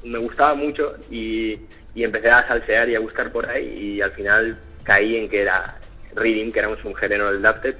me 0.07 0.19
gustaba 0.19 0.55
mucho 0.55 0.95
y, 1.11 1.59
y 1.95 2.05
empecé 2.05 2.31
a 2.31 2.47
salsear 2.47 2.89
y 2.89 2.95
a 2.95 3.01
buscar 3.01 3.31
por 3.31 3.49
ahí 3.49 3.75
y 3.77 4.01
al 4.01 4.13
final 4.13 4.59
caí 4.85 5.17
en 5.17 5.29
que 5.29 5.43
era 5.43 5.79
reading, 6.15 6.51
que 6.51 6.61
era 6.61 6.69
un 6.69 6.95
género 6.95 7.33
del 7.33 7.43
dubstep 7.43 7.77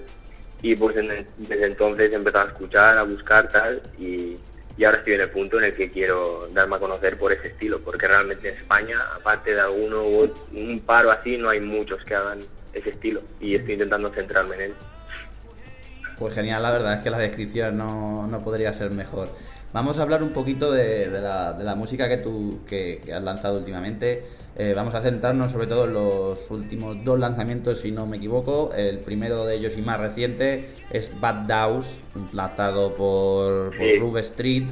y 0.63 0.75
pues 0.75 0.97
desde 0.97 1.67
entonces 1.67 2.13
he 2.13 2.39
a 2.39 2.45
escuchar, 2.45 2.99
a 2.99 3.03
buscar 3.03 3.49
tal 3.49 3.81
y, 3.99 4.37
y 4.77 4.85
ahora 4.85 4.99
estoy 4.99 5.15
en 5.15 5.21
el 5.23 5.31
punto 5.31 5.59
en 5.59 5.67
el 5.67 5.77
que 5.77 5.89
quiero 5.89 6.49
darme 6.53 6.77
a 6.77 6.79
conocer 6.79 7.19
por 7.19 7.33
ese 7.33 7.49
estilo, 7.49 7.79
porque 7.81 8.07
realmente 8.07 8.49
en 8.49 8.57
España, 8.57 8.99
aparte 9.15 9.55
de 9.55 9.61
alguno 9.61 10.03
u 10.03 10.33
un 10.55 10.81
paro 10.81 11.11
así, 11.11 11.37
no 11.37 11.51
hay 11.51 11.61
muchos 11.61 12.03
que 12.05 12.15
hagan 12.15 12.39
ese 12.73 12.91
estilo 12.91 13.23
y 13.41 13.55
estoy 13.55 13.75
intentando 13.75 14.11
centrarme 14.11 14.57
en 14.57 14.61
él. 14.63 14.75
Pues 16.19 16.35
genial, 16.35 16.63
la 16.63 16.73
verdad 16.73 16.95
es 16.95 17.01
que 17.01 17.11
la 17.11 17.19
descripción 17.19 17.77
no, 17.77 18.27
no 18.27 18.43
podría 18.43 18.73
ser 18.73 18.91
mejor. 18.91 19.29
Vamos 19.77 19.99
a 19.99 20.03
hablar 20.05 20.23
un 20.23 20.31
poquito 20.31 20.73
de, 20.73 21.11
de 21.11 21.21
la, 21.21 21.53
de 21.53 21.63
la 21.63 21.75
música 21.75 22.09
que 22.09 22.17
tú 22.17 22.61
que, 22.67 22.99
que 23.05 23.13
has 23.13 23.23
lanzado 23.23 23.59
últimamente. 23.59 24.23
Eh, 24.57 24.73
vamos 24.75 24.95
a 24.95 25.03
centrarnos 25.03 25.53
sobre 25.53 25.67
todo 25.67 25.85
en 25.85 25.93
los 25.93 26.51
últimos 26.51 27.05
dos 27.05 27.19
lanzamientos, 27.19 27.81
si 27.81 27.93
no 27.93 28.07
me 28.07 28.17
equivoco. 28.17 28.73
El 28.73 29.01
primero 29.01 29.45
de 29.45 29.57
ellos 29.57 29.75
y 29.77 29.83
más 29.83 30.01
reciente 30.01 30.71
es 30.91 31.11
Bad 31.21 31.47
Douse, 31.47 31.89
lanzado 32.33 32.95
por, 32.95 33.77
por 33.77 33.77
Sí. 33.77 33.99
Rube 33.99 34.21
Street. 34.21 34.65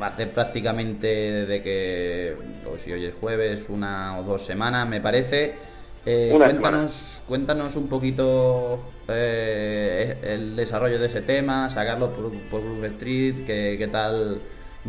Va 0.00 0.06
a 0.06 0.10
hacer 0.10 0.30
prácticamente 0.30 1.08
desde 1.08 1.60
que, 1.60 2.36
o 2.72 2.78
si 2.78 2.92
hoy 2.92 3.06
es 3.06 3.14
jueves, 3.14 3.64
una 3.68 4.20
o 4.20 4.22
dos 4.22 4.46
semanas, 4.46 4.88
me 4.88 5.00
parece. 5.00 5.54
Eh, 6.06 6.30
cuéntanos, 6.36 7.22
cuéntanos 7.26 7.76
un 7.76 7.88
poquito 7.88 8.80
eh, 9.08 10.18
el 10.22 10.54
desarrollo 10.56 10.98
de 10.98 11.06
ese 11.06 11.22
tema, 11.22 11.70
sacarlo 11.70 12.10
por, 12.10 12.30
por 12.50 12.60
Groove 12.62 12.86
Street, 12.88 13.46
qué, 13.46 13.76
qué 13.78 13.88
tal 13.88 14.40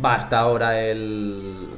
va 0.04 0.16
hasta 0.16 0.38
ahora 0.38 0.80
el, 0.82 1.68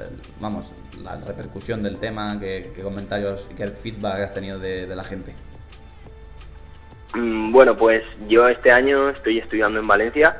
el- 0.00 0.20
vamos, 0.40 0.70
la 1.02 1.16
repercusión 1.16 1.82
del 1.82 1.98
tema, 1.98 2.38
qué, 2.40 2.72
qué 2.74 2.80
comentarios, 2.82 3.46
qué 3.56 3.66
feedback 3.66 4.20
has 4.22 4.32
tenido 4.32 4.58
de, 4.58 4.86
de 4.86 4.96
la 4.96 5.04
gente. 5.04 5.34
Mm, 7.14 7.52
Bueno, 7.52 7.76
pues 7.76 8.02
yo 8.28 8.46
este 8.46 8.72
año 8.72 9.10
estoy 9.10 9.38
estudiando 9.38 9.78
en 9.80 9.86
Valencia 9.86 10.34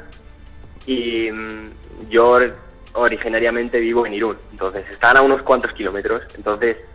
y 0.87 1.31
mm, 1.31 2.09
yo 2.11 2.29
or- 2.31 2.57
originariamente 2.95 3.79
vivo 3.81 4.07
en 4.07 4.15
Irún, 4.15 4.37
entonces 4.51 4.85
están 4.91 5.17
a 5.19 5.23
unos 5.23 5.43
cuantos 5.43 5.73
kilómetros, 5.73 6.23
entonces 6.37 6.89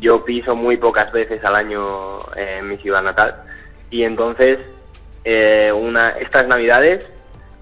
yo 0.00 0.24
piso 0.24 0.54
muy 0.56 0.76
pocas 0.76 1.12
veces 1.12 1.44
al 1.44 1.54
año 1.54 2.18
eh, 2.36 2.56
en 2.58 2.68
mi 2.68 2.76
ciudad 2.78 3.02
natal 3.02 3.36
y 3.90 4.02
entonces 4.04 4.58
eh, 5.24 5.70
una, 5.72 6.10
estas 6.10 6.46
navidades 6.46 7.08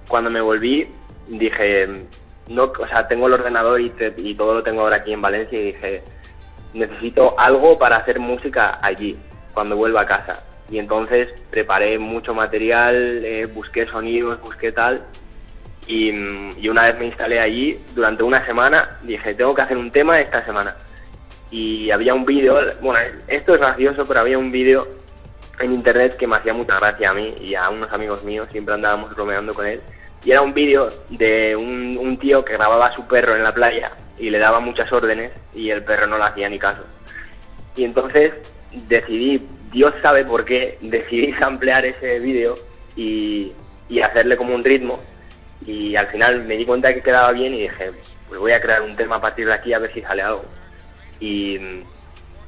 cuando 0.09 0.31
me 0.31 0.41
volví 0.41 0.89
dije 1.29 1.89
no 2.49 2.65
o 2.65 2.87
sea 2.87 3.07
tengo 3.09 3.27
el 3.27 3.35
ordenador 3.35 3.81
y, 3.81 3.91
te- 3.91 4.15
y 4.17 4.35
todo 4.35 4.55
lo 4.55 4.63
tengo 4.63 4.81
ahora 4.83 4.97
aquí 4.97 5.13
en 5.13 5.21
Valencia 5.21 5.59
y 5.59 5.65
dije 5.67 6.03
necesito 6.73 7.35
algo 7.39 7.77
para 7.77 7.97
hacer 7.97 8.19
música 8.21 8.79
allí 8.81 9.17
cuando 9.53 9.75
vuelva 9.77 10.03
a 10.03 10.07
casa. 10.07 10.45
Y 10.71 10.79
entonces 10.79 11.27
preparé 11.51 11.99
mucho 11.99 12.33
material, 12.33 13.25
eh, 13.25 13.47
busqué 13.47 13.87
sonidos, 13.87 14.41
busqué 14.41 14.71
tal. 14.71 15.05
Y, 15.89 16.11
y 16.61 16.69
una 16.69 16.83
vez 16.85 16.97
me 17.01 17.07
instalé 17.07 17.41
allí, 17.41 17.81
durante 17.93 18.23
una 18.23 18.45
semana, 18.47 19.01
dije, 19.03 19.35
tengo 19.35 19.53
que 19.53 19.63
hacer 19.63 19.77
un 19.77 19.91
tema 19.91 20.21
esta 20.21 20.45
semana. 20.45 20.77
Y 21.51 21.91
había 21.91 22.15
un 22.15 22.25
vídeo, 22.25 22.61
bueno, 22.81 23.01
esto 23.27 23.53
es 23.53 23.59
gracioso, 23.59 24.05
pero 24.07 24.21
había 24.21 24.39
un 24.39 24.53
vídeo 24.53 24.87
en 25.61 25.73
internet 25.73 26.17
que 26.17 26.27
me 26.27 26.37
hacía 26.37 26.55
mucha 26.55 26.79
gracia 26.79 27.11
a 27.11 27.15
mí 27.15 27.29
y 27.41 27.55
a 27.55 27.69
unos 27.69 27.93
amigos 27.93 28.25
míos, 28.25 28.49
siempre 28.51 28.75
andábamos 28.75 29.15
bromeando 29.15 29.53
con 29.53 29.67
él. 29.67 29.81
Y 30.25 30.33
era 30.33 30.43
un 30.43 30.53
vídeo 30.53 30.89
de 31.09 31.57
un, 31.57 32.19
tío 32.19 32.45
que 32.45 32.53
grababa 32.53 32.87
a 32.87 32.95
su 32.95 33.07
perro 33.07 33.37
en 33.37 33.43
la 33.43 33.55
playa 33.55 33.91
y 34.19 34.29
le 34.29 34.39
daba 34.39 34.61
muchas 34.61 34.93
órdenes 34.93 35.33
y 35.55 35.71
el 35.71 35.83
perro 35.83 36.07
no 36.07 36.19
le 36.19 36.25
hacía 36.25 36.49
ni 36.49 36.59
caso. 36.59 36.83
Y 37.75 37.85
entonces 37.85 38.35
decidí, 38.87 39.47
Dios 39.73 39.95
sabe 40.03 40.25
por 40.25 40.45
qué, 40.45 40.77
decidí 40.83 41.35
ampliar 41.41 41.87
ese 41.87 42.19
vídeo 42.19 42.55
y, 42.97 43.53
y 43.89 44.01
hacerle 44.01 44.37
como 44.37 44.55
un 44.55 44.63
ritmo. 44.63 45.01
Y 45.65 45.97
al 45.97 46.07
final 46.09 46.45
me 46.45 46.57
di 46.57 46.65
cuenta 46.65 46.93
que 46.93 47.01
quedaba 47.01 47.33
bien 47.33 47.55
y 47.55 47.63
dije, 47.63 47.91
pues 48.29 48.41
voy 48.41 48.53
a 48.53 48.61
crear 48.61 48.83
un 48.83 48.95
tema 48.97 49.17
a 49.17 49.21
partir 49.21 49.47
de 49.47 49.55
aquí 49.55 49.73
a 49.73 49.79
ver 49.79 49.93
si 49.93 50.03
sale 50.03 50.23
algo. 50.23 50.43
Y, 51.21 51.59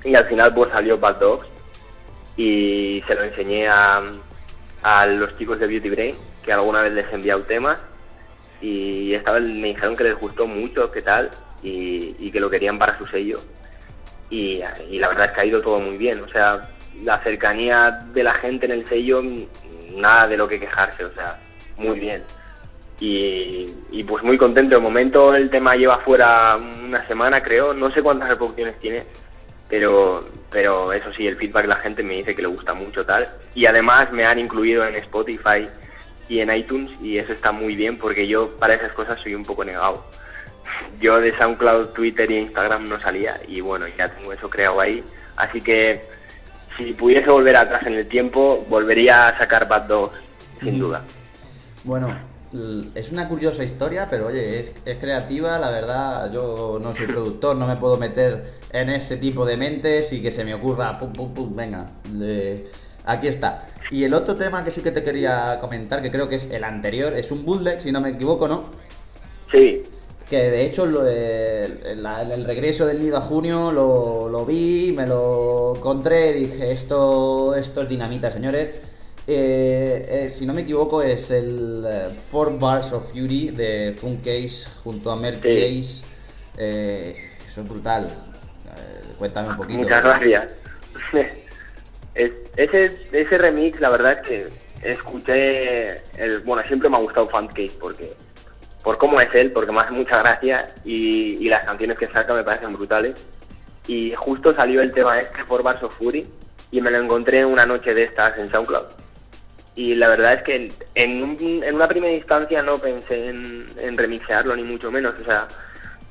y 0.04 0.14
al 0.14 0.24
final 0.26 0.52
pues 0.54 0.72
salió 0.72 0.98
Bad 0.98 1.16
Dogs 1.16 1.46
y 2.36 3.02
se 3.06 3.14
lo 3.14 3.22
enseñé 3.22 3.68
a, 3.68 4.02
a 4.82 5.06
los 5.06 5.36
chicos 5.36 5.58
de 5.60 5.66
Beauty 5.66 5.90
Brain, 5.90 6.16
que 6.42 6.52
alguna 6.52 6.82
vez 6.82 6.92
les 6.92 7.10
he 7.10 7.14
enviado 7.14 7.42
temas 7.42 7.78
y 8.60 9.12
esta 9.12 9.38
me 9.38 9.68
dijeron 9.68 9.96
que 9.96 10.04
les 10.04 10.18
gustó 10.18 10.46
mucho, 10.46 10.90
qué 10.90 11.02
tal, 11.02 11.30
y, 11.62 12.14
y 12.18 12.30
que 12.30 12.40
lo 12.40 12.48
querían 12.48 12.78
para 12.78 12.96
su 12.96 13.06
sello. 13.06 13.36
Y, 14.30 14.62
y 14.88 14.98
la 14.98 15.08
verdad 15.08 15.26
es 15.26 15.32
que 15.32 15.40
ha 15.40 15.44
ido 15.44 15.60
todo 15.60 15.78
muy 15.78 15.98
bien, 15.98 16.20
o 16.20 16.28
sea, 16.28 16.68
la 17.02 17.18
cercanía 17.22 17.90
de 18.14 18.22
la 18.22 18.34
gente 18.34 18.66
en 18.66 18.72
el 18.72 18.86
sello, 18.86 19.20
nada 19.94 20.28
de 20.28 20.36
lo 20.36 20.48
que 20.48 20.58
quejarse, 20.58 21.04
o 21.04 21.10
sea, 21.10 21.38
muy 21.76 21.98
bien. 21.98 22.22
Y, 23.00 23.66
y 23.90 24.04
pues 24.04 24.22
muy 24.22 24.38
contento. 24.38 24.76
De 24.76 24.80
momento 24.80 25.34
el 25.34 25.50
tema 25.50 25.74
lleva 25.74 25.98
fuera 25.98 26.56
una 26.56 27.06
semana, 27.06 27.42
creo. 27.42 27.74
No 27.74 27.92
sé 27.92 28.02
cuántas 28.02 28.28
reproducciones 28.28 28.78
tiene, 28.78 29.04
pero, 29.68 30.24
pero 30.50 30.92
eso 30.92 31.12
sí, 31.14 31.26
el 31.26 31.36
feedback 31.36 31.62
de 31.62 31.68
la 31.68 31.76
gente 31.76 32.02
me 32.02 32.14
dice 32.14 32.34
que 32.34 32.42
le 32.42 32.48
gusta 32.48 32.74
mucho 32.74 33.04
tal. 33.04 33.26
Y 33.54 33.66
además 33.66 34.12
me 34.12 34.24
han 34.24 34.38
incluido 34.38 34.86
en 34.86 34.96
Spotify 34.96 35.66
y 36.28 36.40
en 36.40 36.52
iTunes 36.52 36.90
y 37.00 37.18
eso 37.18 37.32
está 37.32 37.52
muy 37.52 37.74
bien 37.74 37.98
porque 37.98 38.26
yo 38.26 38.48
para 38.58 38.74
esas 38.74 38.92
cosas 38.92 39.18
soy 39.22 39.34
un 39.34 39.44
poco 39.44 39.64
negado. 39.64 40.04
Yo 41.00 41.20
de 41.20 41.36
SoundCloud, 41.36 41.88
Twitter 41.88 42.30
y 42.30 42.38
Instagram 42.38 42.88
no 42.88 43.00
salía 43.00 43.36
y 43.48 43.60
bueno, 43.60 43.86
ya 43.88 44.08
tengo 44.08 44.32
eso 44.32 44.48
creado 44.48 44.80
ahí. 44.80 45.02
Así 45.36 45.60
que 45.60 46.06
si 46.76 46.92
pudiese 46.92 47.30
volver 47.30 47.56
atrás 47.56 47.86
en 47.86 47.94
el 47.94 48.06
tiempo, 48.06 48.64
volvería 48.68 49.28
a 49.28 49.38
sacar 49.38 49.68
Bad 49.68 49.82
Dogs, 49.82 50.18
sin 50.60 50.78
duda. 50.78 51.02
Bueno, 51.84 52.16
es 52.94 53.10
una 53.10 53.28
curiosa 53.28 53.64
historia, 53.64 54.06
pero 54.08 54.26
oye, 54.26 54.60
es, 54.60 54.72
es 54.84 54.98
creativa, 54.98 55.58
la 55.58 55.70
verdad, 55.70 56.30
yo 56.32 56.78
no 56.82 56.94
soy 56.94 57.06
productor, 57.06 57.56
no 57.56 57.66
me 57.66 57.76
puedo 57.76 57.96
meter 57.96 58.42
en 58.72 58.90
ese 58.90 59.16
tipo 59.16 59.44
de 59.46 59.56
mentes 59.56 60.12
y 60.12 60.20
que 60.20 60.30
se 60.30 60.44
me 60.44 60.54
ocurra, 60.54 60.98
pum, 60.98 61.12
pum, 61.12 61.32
pum, 61.34 61.52
venga, 61.54 61.90
le- 62.14 62.68
aquí 63.06 63.28
está. 63.28 63.66
Y 63.90 64.04
el 64.04 64.14
otro 64.14 64.34
tema 64.34 64.64
que 64.64 64.70
sí 64.70 64.80
que 64.82 64.90
te 64.90 65.02
quería 65.02 65.58
comentar, 65.60 66.02
que 66.02 66.10
creo 66.10 66.28
que 66.28 66.36
es 66.36 66.48
el 66.50 66.64
anterior, 66.64 67.14
es 67.14 67.30
un 67.30 67.44
bootleg, 67.44 67.80
si 67.80 67.90
no 67.92 68.00
me 68.00 68.10
equivoco, 68.10 68.46
¿no? 68.48 68.64
Sí, 69.50 69.82
Que 70.30 70.48
de 70.50 70.64
hecho 70.64 70.86
lo- 70.86 71.06
el, 71.06 71.80
el- 71.84 72.06
el 72.32 72.44
regreso 72.44 72.86
del 72.86 73.00
nido 73.00 73.18
a 73.18 73.20
junio 73.20 73.70
lo, 73.70 74.28
lo 74.30 74.46
vi, 74.46 74.92
me 74.96 75.06
lo 75.06 75.74
encontré, 75.76 76.32
dije 76.32 76.72
esto, 76.72 77.54
esto 77.54 77.82
es 77.82 77.88
dinamita, 77.88 78.30
señores. 78.30 78.70
Eh, 79.26 80.04
eh, 80.08 80.30
si 80.36 80.44
no 80.46 80.52
me 80.52 80.62
equivoco 80.62 81.00
es 81.02 81.30
el 81.30 81.84
eh, 81.88 82.08
Four 82.30 82.58
Bars 82.58 82.92
of 82.92 83.08
Fury 83.12 83.50
de 83.50 83.94
Funk 83.96 84.18
Case 84.18 84.66
junto 84.82 85.10
a 85.12 85.16
Merky 85.16 85.48
Sí. 85.48 85.78
Ace. 85.80 86.04
Eh, 86.58 87.30
eso 87.46 87.60
es 87.62 87.68
brutal. 87.68 88.04
Eh, 88.06 89.14
cuéntame 89.18 89.48
un 89.50 89.56
poquito. 89.56 89.78
Muchas 89.78 90.02
gracias. 90.02 90.56
Es- 92.14 92.42
ese, 92.56 92.84
ese 93.12 93.38
remix, 93.38 93.80
la 93.80 93.88
verdad 93.90 94.18
es 94.22 94.28
que 94.28 94.90
escuché, 94.90 95.90
el, 96.18 96.40
bueno, 96.44 96.62
siempre 96.66 96.88
me 96.90 96.96
ha 96.96 97.00
gustado 97.00 97.26
Funkcase 97.26 97.72
porque 97.80 98.12
por 98.82 98.98
cómo 98.98 99.20
es 99.20 99.32
él, 99.34 99.52
porque 99.52 99.70
me 99.72 99.78
hace 99.80 99.92
mucha 99.92 100.18
gracia 100.18 100.66
y, 100.84 101.36
y 101.42 101.48
las 101.48 101.64
canciones 101.64 101.96
que 101.98 102.06
saca 102.08 102.34
me 102.34 102.42
parecen 102.42 102.72
brutales. 102.72 103.14
Y 103.86 104.12
justo 104.12 104.52
salió 104.52 104.82
el 104.82 104.92
tema 104.92 105.18
este, 105.20 105.44
por 105.44 105.62
Bars 105.62 105.82
of 105.82 105.96
Fury, 105.96 106.26
y 106.70 106.80
me 106.80 106.90
lo 106.90 107.00
encontré 107.02 107.44
una 107.44 107.64
noche 107.64 107.94
de 107.94 108.04
estas 108.04 108.36
en 108.38 108.48
SoundCloud. 108.50 108.84
Y 109.74 109.94
la 109.94 110.08
verdad 110.08 110.34
es 110.34 110.42
que 110.42 110.68
en, 110.94 111.22
un- 111.22 111.62
en 111.64 111.74
una 111.74 111.88
primera 111.88 112.12
instancia 112.12 112.62
no 112.62 112.74
pensé 112.76 113.26
en, 113.26 113.66
en 113.78 113.96
remixearlo, 113.96 114.54
ni 114.54 114.64
mucho 114.64 114.90
menos. 114.92 115.18
O 115.18 115.24
sea, 115.24 115.48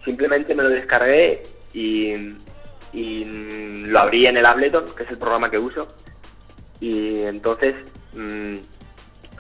simplemente 0.04 0.56
me 0.56 0.64
lo 0.64 0.70
descargué 0.70 1.44
y, 1.74 2.12
y 2.94 3.26
lo 3.86 4.00
abrí 4.00 4.26
en 4.26 4.38
el 4.38 4.46
Ableton, 4.46 4.86
que 4.96 5.04
es 5.04 5.10
el 5.12 5.18
programa 5.18 5.52
que 5.52 5.60
uso. 5.60 5.88
Y 6.80 7.22
entonces, 7.22 7.76
mm, 8.16 8.56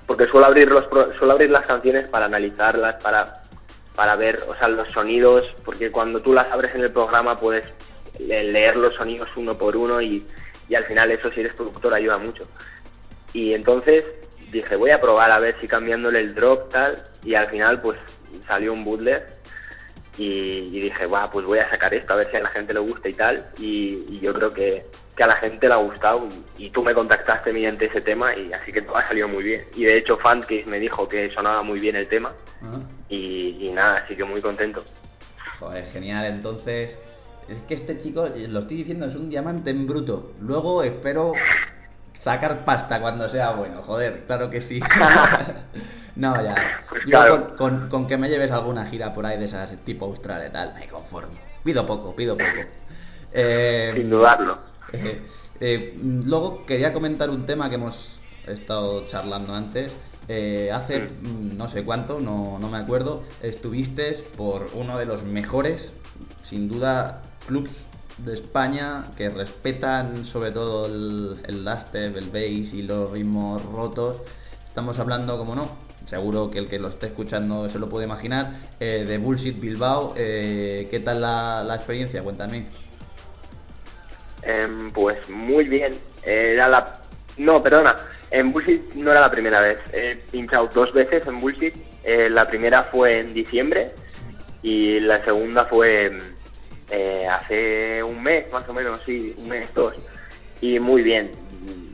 porque 0.06 0.28
suelo 0.28 0.46
abrir, 0.46 0.70
los, 0.72 0.86
suelo 1.18 1.34
abrir 1.34 1.50
las 1.50 1.66
canciones 1.66 2.08
para 2.08 2.26
analizarlas, 2.28 3.02
para, 3.02 3.34
para 3.96 4.16
ver 4.16 4.44
o 4.48 4.54
sea, 4.56 4.68
los 4.68 4.88
sonidos, 4.92 5.46
porque 5.66 5.90
cuando 5.90 6.20
tú 6.20 6.34
las 6.34 6.52
abres 6.52 6.76
en 6.76 6.82
el 6.82 6.92
programa 6.92 7.36
puedes 7.38 7.66
le- 8.20 8.44
leer 8.44 8.78
los 8.78 8.94
sonidos 8.94 9.30
uno 9.36 9.58
por 9.58 9.76
uno 9.76 10.00
y, 10.00 10.24
y 10.70 10.76
al 10.76 10.84
final 10.84 11.10
eso 11.10 11.32
si 11.32 11.40
eres 11.40 11.54
productor 11.56 11.96
ayuda 11.96 12.20
mucho. 12.20 12.44
Y 13.34 13.54
entonces 13.54 14.04
dije, 14.52 14.76
voy 14.76 14.91
a 14.91 15.00
probar 15.00 15.32
a 15.32 15.39
ver 15.39 15.56
si 15.60 15.67
cambiándole 15.67 16.20
el 16.20 16.36
drop 16.36 16.70
tal, 16.70 17.02
y 17.24 17.36
al 17.36 17.48
final 17.48 17.82
pues 17.82 17.98
salió 18.46 18.74
un 18.74 18.84
bootleg 18.84 19.24
y, 20.17 20.26
y 20.26 20.82
dije, 20.82 21.06
va, 21.06 21.32
pues 21.32 21.46
voy 21.46 21.60
a 21.60 21.70
sacar 21.70 21.94
esto 21.94 22.13
a 22.13 22.17
ver 22.17 22.30
si 22.30 22.38
a 22.38 22.41
la 22.41 22.50
gente 22.50 22.74
le 22.74 22.82
gusta 22.82 23.08
y 23.08 23.13
tal, 23.13 23.46
y, 23.58 24.06
y 24.10 24.20
yo 24.20 24.34
creo 24.34 24.50
que, 24.50 24.86
que 25.15 25.24
a 25.24 25.28
la 25.28 25.38
gente 25.38 25.67
le 25.67 25.74
ha 25.74 25.78
gustado 25.78 26.28
y, 26.58 26.65
y 26.65 26.70
tú 26.70 26.84
me 26.84 26.94
contactaste 26.94 27.54
mediante 27.54 27.86
ese 27.86 28.02
tema 28.02 28.36
y 28.38 28.52
así 28.52 28.74
que 28.74 28.82
todo 28.82 28.98
ha 28.98 29.06
salido 29.06 29.30
muy 29.30 29.44
bien. 29.44 29.63
Y 29.76 29.86
de 29.86 29.98
hecho 29.98 30.17
Fancase 30.17 30.65
me 30.67 30.80
dijo 30.80 31.08
que 31.08 31.30
sonaba 31.30 31.62
muy 31.62 31.80
bien 31.80 31.96
el 31.96 32.10
tema 32.10 32.34
y, 33.08 33.65
y 33.65 33.72
nada, 33.72 34.04
así 34.04 34.15
que 34.15 34.26
muy 34.26 34.41
contento. 34.41 34.84
Joder, 35.60 35.89
genial, 35.89 36.26
entonces. 36.26 36.98
Es 37.50 37.62
que 37.67 37.74
este 37.74 37.98
chico, 37.98 38.28
lo 38.28 38.60
estoy 38.60 38.78
diciendo, 38.78 39.08
es 39.08 39.15
un 39.15 39.30
diamante 39.30 39.72
en 39.72 39.86
bruto. 39.86 40.34
Luego 40.39 40.84
espero 40.84 41.34
sacar 42.22 42.64
pasta 42.66 43.02
cuando 43.02 43.28
sea 43.30 43.52
bueno, 43.52 43.82
joder, 43.84 44.26
claro 44.28 44.50
que 44.50 44.62
sí. 44.62 44.80
no, 46.16 46.42
ya. 46.44 46.56
Pues 46.90 47.02
Yo 47.06 47.10
claro. 47.20 47.56
con, 47.58 47.58
con- 47.80 47.90
con 47.90 48.08
que 48.08 48.18
me 48.18 48.30
lleves 48.30 48.52
alguna 48.52 48.86
gira 48.86 49.14
por 49.14 49.26
ahí 49.26 49.38
de 49.40 49.46
esas 49.46 49.76
tipo 49.84 50.06
Australia 50.06 50.48
y 50.48 50.52
tal, 50.52 50.74
me 50.76 50.88
conformo. 50.88 51.34
Pido 51.64 51.86
poco, 51.86 52.16
pido 52.16 52.36
poco. 52.36 52.50
Eh, 53.34 53.94
Sin 53.96 54.10
dudarlo. 54.10 54.58
eh, 54.94 55.22
eh, 55.60 56.00
luego 56.04 56.64
quería 56.66 56.92
comentar 56.94 57.30
un 57.30 57.46
tema 57.46 57.70
que 57.70 57.76
hemos 57.76 58.20
estado 58.48 59.08
charlando 59.08 59.54
antes. 59.54 59.96
Eh, 60.28 60.72
hace 60.72 61.00
mm, 61.00 61.58
no 61.58 61.68
sé 61.70 61.84
cuánto, 61.84 62.20
no, 62.20 62.58
no 62.60 62.70
me 62.70 62.78
acuerdo, 62.78 63.24
estuviste 63.42 64.14
por 64.38 64.68
uno 64.76 64.98
de 64.98 65.06
los 65.06 65.24
mejores, 65.24 65.94
sin 66.44 66.68
duda, 66.70 67.22
clubs 67.48 67.72
de 68.24 68.34
España 68.34 69.04
que 69.18 69.30
respetan 69.30 70.26
sobre 70.26 70.52
todo 70.52 70.86
el, 70.86 71.38
el 71.48 71.64
dubstep, 71.64 72.16
el 72.16 72.30
bass 72.30 72.74
y 72.74 72.84
los 72.84 73.12
ritmos 73.12 73.64
rotos. 73.66 74.18
Estamos 74.68 75.00
hablando, 75.00 75.38
como 75.38 75.56
no, 75.56 75.78
seguro 76.06 76.50
que 76.50 76.60
el 76.60 76.70
que 76.70 76.80
lo 76.80 76.90
esté 76.90 77.08
escuchando 77.08 77.70
se 77.70 77.80
lo 77.80 77.90
puede 77.90 78.06
imaginar, 78.06 78.54
eh, 78.80 79.06
de 79.08 79.18
Bullshit 79.18 79.60
Bilbao. 79.60 80.14
Eh, 80.18 80.88
¿Qué 80.90 81.00
tal 81.00 81.22
la, 81.22 81.64
la 81.66 81.76
experiencia? 81.76 82.24
Cuéntame. 82.24 82.66
Em, 84.44 84.92
pues 84.92 85.30
muy 85.30 85.66
bien. 85.66 85.94
Era 86.24 86.68
la. 86.68 87.02
No, 87.38 87.62
perdona. 87.62 87.96
En 88.30 88.52
Bullshit 88.52 88.94
no 88.96 89.12
era 89.12 89.22
la 89.22 89.32
primera 89.32 89.60
vez. 89.60 89.80
He 89.94 90.16
pinchado 90.32 90.68
dos 90.74 90.94
veces 90.94 91.26
en 91.28 91.40
Bullshit. 91.40 91.76
Eh, 92.04 92.30
la 92.30 92.48
primera 92.48 92.84
fue 92.84 93.20
en 93.20 93.34
diciembre 93.34 93.92
y 94.64 95.00
la 95.00 95.24
segunda 95.24 95.66
fue 95.66 96.18
eh, 96.92 97.26
hace 97.28 98.04
un 98.04 98.22
mes, 98.22 98.52
más 98.52 98.68
o 98.68 98.74
menos, 98.74 99.02
sí, 99.06 99.34
un 99.38 99.50
mes, 99.50 99.74
dos. 99.74 99.94
Y 100.60 100.80
muy 100.80 101.02
bien. 101.02 101.32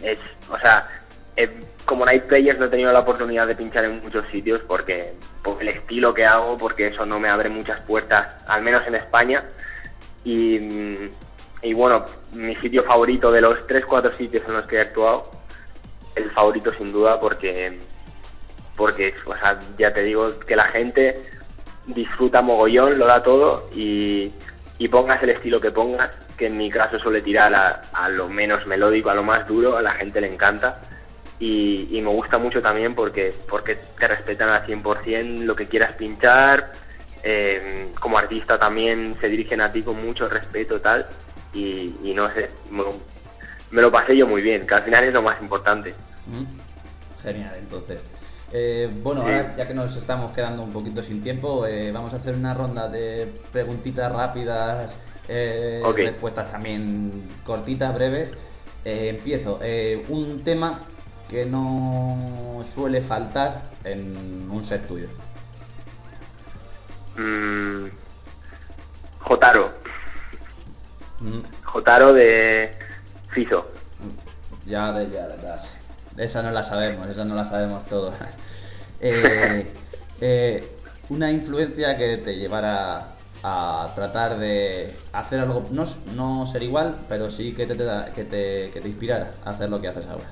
Es, 0.01 0.19
o 0.49 0.57
sea, 0.59 0.87
eh, 1.35 1.49
como 1.85 2.05
Night 2.05 2.23
Players 2.23 2.59
no 2.59 2.65
he 2.65 2.69
tenido 2.69 2.91
la 2.91 2.99
oportunidad 2.99 3.47
de 3.47 3.55
pinchar 3.55 3.85
en 3.85 3.99
muchos 3.99 4.27
sitios 4.29 4.61
porque 4.67 5.13
por 5.43 5.61
el 5.61 5.69
estilo 5.69 6.13
que 6.13 6.25
hago, 6.25 6.57
porque 6.57 6.87
eso 6.87 7.05
no 7.05 7.19
me 7.19 7.29
abre 7.29 7.49
muchas 7.49 7.81
puertas, 7.83 8.27
al 8.47 8.63
menos 8.63 8.85
en 8.87 8.95
España. 8.95 9.43
Y, 10.23 10.59
y 11.61 11.73
bueno, 11.73 12.03
mi 12.33 12.55
sitio 12.55 12.83
favorito 12.83 13.31
de 13.31 13.41
los 13.41 13.67
3-4 13.67 14.11
sitios 14.13 14.43
en 14.47 14.53
los 14.55 14.67
que 14.67 14.77
he 14.77 14.81
actuado, 14.81 15.31
el 16.15 16.31
favorito 16.31 16.71
sin 16.73 16.91
duda 16.91 17.19
porque, 17.19 17.79
porque 18.75 19.13
o 19.25 19.35
sea, 19.35 19.59
ya 19.77 19.93
te 19.93 20.01
digo 20.01 20.27
que 20.39 20.55
la 20.55 20.65
gente 20.65 21.15
disfruta 21.85 22.41
mogollón, 22.41 22.97
lo 22.97 23.07
da 23.07 23.21
todo 23.21 23.69
y, 23.73 24.31
y 24.79 24.87
pongas 24.87 25.21
el 25.23 25.29
estilo 25.31 25.59
que 25.59 25.71
pongas, 25.71 26.11
que 26.37 26.47
en 26.47 26.57
mi 26.57 26.69
caso 26.69 26.99
suele 26.99 27.21
tirar 27.21 27.53
a, 27.55 27.81
a 27.93 28.09
lo 28.09 28.29
menos 28.29 28.65
melódico, 28.67 29.09
a 29.09 29.15
lo 29.15 29.23
más 29.23 29.47
duro, 29.47 29.77
a 29.77 29.81
la 29.81 29.91
gente 29.91 30.21
le 30.21 30.31
encanta. 30.31 30.79
Y, 31.39 31.89
y 31.97 32.01
me 32.01 32.09
gusta 32.09 32.37
mucho 32.37 32.61
también 32.61 32.95
porque, 32.95 33.33
porque 33.49 33.75
te 33.75 34.07
respetan 34.07 34.49
al 34.49 34.65
100% 34.65 35.43
lo 35.45 35.55
que 35.55 35.67
quieras 35.67 35.93
pinchar. 35.93 36.71
eh, 37.23 37.89
como 37.99 38.17
artista 38.17 38.57
también 38.59 39.15
se 39.19 39.27
dirigen 39.27 39.61
a 39.61 39.71
ti 39.71 39.83
con 39.83 40.03
mucho 40.03 40.27
respeto 40.29 40.79
tal. 40.81 41.05
Y, 41.53 41.95
y 42.03 42.13
no 42.13 42.29
sé, 42.33 42.49
me, 42.71 42.83
me 43.71 43.81
lo 43.81 43.91
pasé 43.91 44.15
yo 44.15 44.27
muy 44.27 44.41
bien, 44.41 44.65
que 44.67 44.75
al 44.75 44.81
final 44.83 45.03
es 45.05 45.13
lo 45.13 45.21
más 45.21 45.41
importante. 45.41 45.93
Mm. 46.27 47.23
Genial, 47.23 47.55
entonces. 47.57 48.01
Eh, 48.53 48.89
bueno, 49.03 49.21
Sí. 49.21 49.27
ahora 49.33 49.55
ya 49.57 49.67
que 49.67 49.73
nos 49.73 49.95
estamos 49.95 50.31
quedando 50.31 50.63
un 50.63 50.71
poquito 50.71 51.01
sin 51.01 51.21
tiempo, 51.21 51.65
eh, 51.65 51.91
vamos 51.91 52.13
a 52.13 52.17
hacer 52.17 52.33
una 52.35 52.53
ronda 52.53 52.87
de 52.87 53.33
preguntitas 53.51 54.11
rápidas, 54.11 54.93
eh, 55.27 55.83
respuestas 55.95 56.51
también 56.51 57.27
cortitas, 57.45 57.93
breves. 57.93 58.31
Eh, 58.85 59.09
empiezo. 59.09 59.59
Eh, 59.61 60.05
un 60.09 60.41
tema 60.43 60.79
que 61.29 61.45
no 61.45 62.63
suele 62.73 63.01
faltar 63.01 63.63
en 63.83 64.49
un 64.49 64.63
set 64.63 64.87
tuyo. 64.87 65.07
Mm, 67.17 67.87
Jotaro, 69.19 69.69
Mm, 71.19 71.39
Jotaro 71.65 72.13
de 72.13 72.71
Fiso. 73.29 73.65
Ya, 74.67 74.91
de, 74.91 75.09
ya, 75.09 75.27
de 75.27 75.43
base. 75.47 75.69
Esa 76.17 76.41
no 76.41 76.51
la 76.51 76.63
sabemos, 76.63 77.07
esa 77.07 77.25
no 77.25 77.35
la 77.35 77.45
sabemos 77.49 77.85
todos. 77.85 78.13
Eh, 78.99 79.71
eh, 80.21 80.67
una 81.09 81.29
influencia 81.29 81.95
que 81.95 82.17
te 82.17 82.35
llevara 82.35 83.09
a 83.43 83.91
tratar 83.93 84.39
de 84.39 84.91
hacer 85.13 85.39
algo, 85.41 85.67
no, 85.69 85.87
no 86.15 86.51
ser 86.51 86.63
igual, 86.63 86.95
pero 87.07 87.29
sí 87.29 87.53
que 87.53 87.67
te, 87.67 87.77
que, 87.77 88.23
te, 88.23 88.71
que 88.73 88.81
te 88.81 88.87
inspirara 88.87 89.29
a 89.45 89.51
hacer 89.51 89.69
lo 89.69 89.79
que 89.79 89.87
haces 89.89 90.07
ahora. 90.07 90.25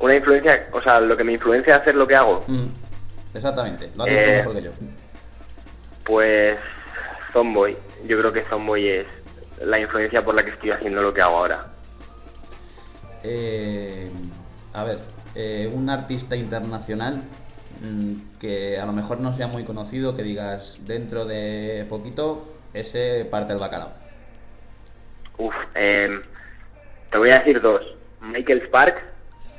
Una 0.00 0.14
influencia, 0.16 0.68
o 0.72 0.82
sea, 0.82 1.00
lo 1.00 1.16
que 1.16 1.24
me 1.24 1.32
influencia 1.32 1.76
a 1.76 1.78
hacer 1.78 1.94
lo 1.94 2.06
que 2.06 2.14
hago, 2.14 2.44
Mm, 2.46 2.66
exactamente, 3.34 3.90
lo 3.96 4.04
dicho 4.04 4.16
Eh, 4.18 4.36
mejor 4.36 4.54
que 4.56 4.62
yo. 4.62 4.70
pues 6.04 6.58
Zomboy. 7.32 7.74
Yo 8.04 8.18
creo 8.18 8.32
que 8.32 8.42
Zomboy 8.42 8.86
es 8.86 9.06
la 9.64 9.80
influencia 9.80 10.20
por 10.22 10.34
la 10.34 10.44
que 10.44 10.50
estoy 10.50 10.72
haciendo 10.72 11.00
lo 11.00 11.14
que 11.14 11.22
hago 11.22 11.36
ahora. 11.38 11.66
Eh, 13.24 14.08
a 14.74 14.84
ver, 14.84 14.98
eh, 15.34 15.70
un 15.72 15.90
artista 15.90 16.36
internacional 16.36 17.16
mm, 17.82 18.38
que 18.38 18.78
a 18.78 18.86
lo 18.86 18.92
mejor 18.92 19.20
no 19.20 19.36
sea 19.36 19.46
muy 19.46 19.64
conocido, 19.64 20.14
que 20.16 20.22
digas 20.22 20.78
dentro 20.84 21.24
de 21.24 21.86
poquito, 21.88 22.48
ese 22.74 23.24
parte 23.30 23.52
el 23.52 23.58
bacalao. 23.58 23.92
Uf, 25.38 25.54
em, 25.74 26.22
te 27.10 27.18
voy 27.18 27.30
a 27.30 27.38
decir 27.38 27.60
dos. 27.60 27.82
Michael 28.20 28.62
Sparks, 28.66 29.02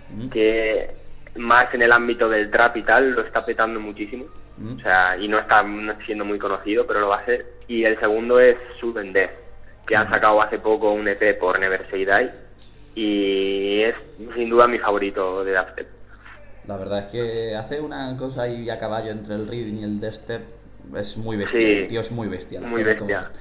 Mm, 0.10 0.30
que 0.30 0.90
más 1.36 1.74
en 1.74 1.84
el 1.84 1.92
ámbito 1.92 2.28
del 2.30 2.50
trap 2.50 2.78
y 2.78 2.84
tal, 2.84 3.12
lo 3.12 3.22
está 3.22 3.46
petando 3.46 3.80
muchísimo. 3.80 4.26
mm. 4.58 4.78
O 4.78 4.80
sea, 4.82 5.16
y 5.18 5.28
no 5.28 5.40
está 5.40 5.64
siendo 6.06 6.26
muy 6.26 6.40
conocido, 6.40 6.86
pero 6.88 7.00
lo 7.02 7.10
va 7.10 7.18
a 7.20 7.26
ser. 7.26 7.46
Y 7.68 7.84
el 7.84 8.00
segundo 8.00 8.40
es 8.40 8.58
Sudden 8.80 9.14
Death, 9.14 9.32
que 9.86 9.96
han 9.96 10.10
sacado 10.10 10.42
hace 10.42 10.60
poco 10.60 10.92
un 10.92 11.08
EP 11.08 11.36
por 11.40 11.60
Never 11.60 11.88
Say 11.90 12.06
Die. 12.06 12.32
Y 13.02 13.82
es 13.82 13.96
sin 14.36 14.50
duda 14.50 14.68
mi 14.68 14.78
favorito 14.78 15.44
de 15.46 15.54
Dubstep. 15.56 15.88
La 16.68 16.76
verdad 16.76 17.00
es 17.00 17.06
que 17.06 17.56
hace 17.56 17.80
una 17.80 18.16
cosa 18.18 18.42
ahí 18.44 18.70
a 18.70 18.78
caballo 18.78 19.10
entre 19.12 19.36
el 19.36 19.48
reading 19.48 19.76
y 19.80 19.84
el 19.84 20.00
dubstep. 20.02 20.42
Es 20.98 21.16
muy 21.16 21.38
bestia, 21.38 21.60
Sí, 21.60 21.66
el 21.66 21.88
tío 21.88 22.02
es 22.02 22.12
muy 22.12 22.28
bestia. 22.28 22.60
muy 22.60 22.84
bestia. 22.84 23.32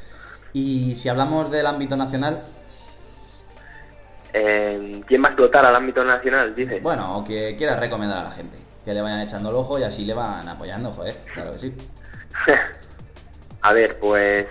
Y 0.53 0.95
si 0.97 1.09
hablamos 1.09 1.51
del 1.51 1.67
ámbito 1.67 1.97
nacional, 1.97 2.41
Eh, 4.33 5.01
¿Quién 5.07 5.23
va 5.23 5.29
a 5.29 5.31
explotar 5.31 5.67
al 5.67 5.75
ámbito 5.75 6.05
nacional? 6.05 6.55
Dices. 6.55 6.83
bueno, 6.83 7.17
o 7.19 7.25
que 7.25 7.57
quieras 7.57 7.81
recomendar 7.81 8.19
a 8.19 8.25
la 8.25 8.31
gente, 8.31 8.57
que 8.85 8.93
le 8.95 9.01
vayan 9.01 9.21
echando 9.21 9.49
el 9.51 9.57
ojo 9.57 9.79
y 9.79 9.83
así 9.85 10.05
le 10.05 10.13
van 10.15 10.47
apoyando, 10.47 10.93
joder, 10.93 11.15
claro 11.33 11.53
que 11.55 11.59
sí. 11.59 11.75
A 13.63 13.73
ver, 13.73 13.97
pues. 13.99 14.47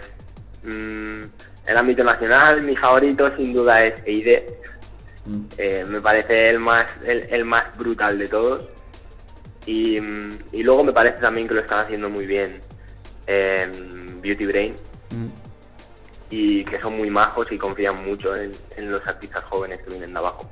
mm, 0.63 1.21
el 1.67 1.77
ámbito 1.77 2.03
nacional, 2.03 2.61
mi 2.63 2.75
favorito 2.75 3.29
sin 3.37 3.53
duda 3.53 3.83
es 3.85 4.01
Eide. 4.05 4.45
Mm. 5.27 5.45
Eh, 5.57 5.85
me 5.87 6.01
parece 6.01 6.49
el 6.49 6.59
más, 6.59 6.89
el, 7.05 7.27
el 7.29 7.45
más 7.45 7.77
brutal 7.77 8.17
de 8.17 8.27
todos. 8.27 8.65
Y, 9.65 9.97
y 9.97 10.63
luego 10.63 10.83
me 10.83 10.93
parece 10.93 11.19
también 11.19 11.47
que 11.47 11.53
lo 11.55 11.61
están 11.61 11.79
haciendo 11.81 12.09
muy 12.09 12.25
bien 12.25 12.61
eh, 13.27 13.69
Beauty 14.21 14.45
Brain 14.45 14.75
Mm. 15.11 15.27
y 16.29 16.63
que 16.65 16.79
son 16.81 16.97
muy 16.97 17.09
majos 17.09 17.47
y 17.51 17.57
confían 17.57 18.05
mucho 18.05 18.35
en, 18.35 18.51
en 18.75 18.91
los 18.91 19.05
artistas 19.07 19.43
jóvenes 19.45 19.79
que 19.81 19.89
vienen 19.91 20.11
de 20.13 20.19
abajo. 20.19 20.49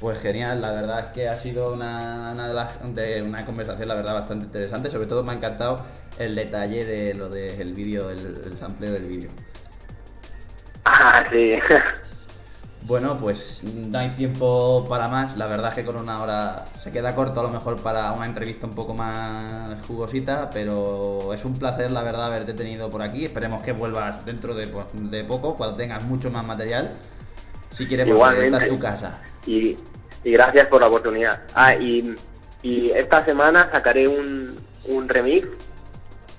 Pues 0.00 0.18
genial, 0.18 0.60
la 0.60 0.72
verdad 0.72 0.98
es 1.06 1.12
que 1.12 1.28
ha 1.28 1.32
sido 1.34 1.72
una, 1.72 2.32
una 2.32 2.48
de 2.48 2.54
las- 2.54 2.94
de 2.94 3.22
una 3.22 3.46
conversación, 3.46 3.88
la 3.88 3.94
verdad, 3.94 4.14
bastante 4.14 4.46
interesante. 4.46 4.90
Sobre 4.90 5.06
todo 5.06 5.22
me 5.24 5.32
ha 5.32 5.36
encantado 5.36 5.84
el 6.18 6.34
detalle 6.34 6.84
de 6.84 7.14
lo 7.14 7.28
del 7.28 7.72
vídeo, 7.74 8.10
el, 8.10 8.18
el 8.44 8.58
sampleo 8.58 8.92
del 8.92 9.04
vídeo. 9.04 9.30
Ah, 10.84 11.24
sí. 11.30 11.58
Bueno, 12.86 13.18
pues 13.18 13.62
no 13.64 13.98
hay 13.98 14.10
tiempo 14.10 14.84
para 14.88 15.08
más. 15.08 15.36
La 15.36 15.46
verdad 15.46 15.70
es 15.70 15.74
que 15.74 15.84
con 15.84 15.96
una 15.96 16.22
hora 16.22 16.66
se 16.84 16.92
queda 16.92 17.16
corto 17.16 17.40
a 17.40 17.42
lo 17.42 17.48
mejor 17.48 17.82
para 17.82 18.12
una 18.12 18.26
entrevista 18.26 18.66
un 18.66 18.76
poco 18.76 18.94
más 18.94 19.84
jugosita, 19.88 20.48
pero 20.50 21.34
es 21.34 21.44
un 21.44 21.54
placer, 21.54 21.90
la 21.90 22.02
verdad, 22.02 22.26
haberte 22.26 22.54
tenido 22.54 22.88
por 22.88 23.02
aquí. 23.02 23.24
Esperemos 23.24 23.64
que 23.64 23.72
vuelvas 23.72 24.24
dentro 24.24 24.54
de, 24.54 24.68
po- 24.68 24.86
de 24.92 25.24
poco, 25.24 25.56
cuando 25.56 25.76
tengas 25.76 26.04
mucho 26.04 26.30
más 26.30 26.44
material. 26.44 26.92
Si 27.72 27.86
quieres 27.88 28.08
volver, 28.08 28.44
esta 28.44 28.64
es 28.66 28.72
tu 28.72 28.78
casa. 28.78 29.18
Y, 29.46 29.76
y 30.22 30.30
gracias 30.30 30.68
por 30.68 30.80
la 30.80 30.86
oportunidad. 30.86 31.40
Ah, 31.56 31.74
y, 31.74 32.14
y 32.62 32.90
esta 32.90 33.24
semana 33.24 33.68
sacaré 33.72 34.06
un, 34.06 34.56
un 34.84 35.08
remix 35.08 35.48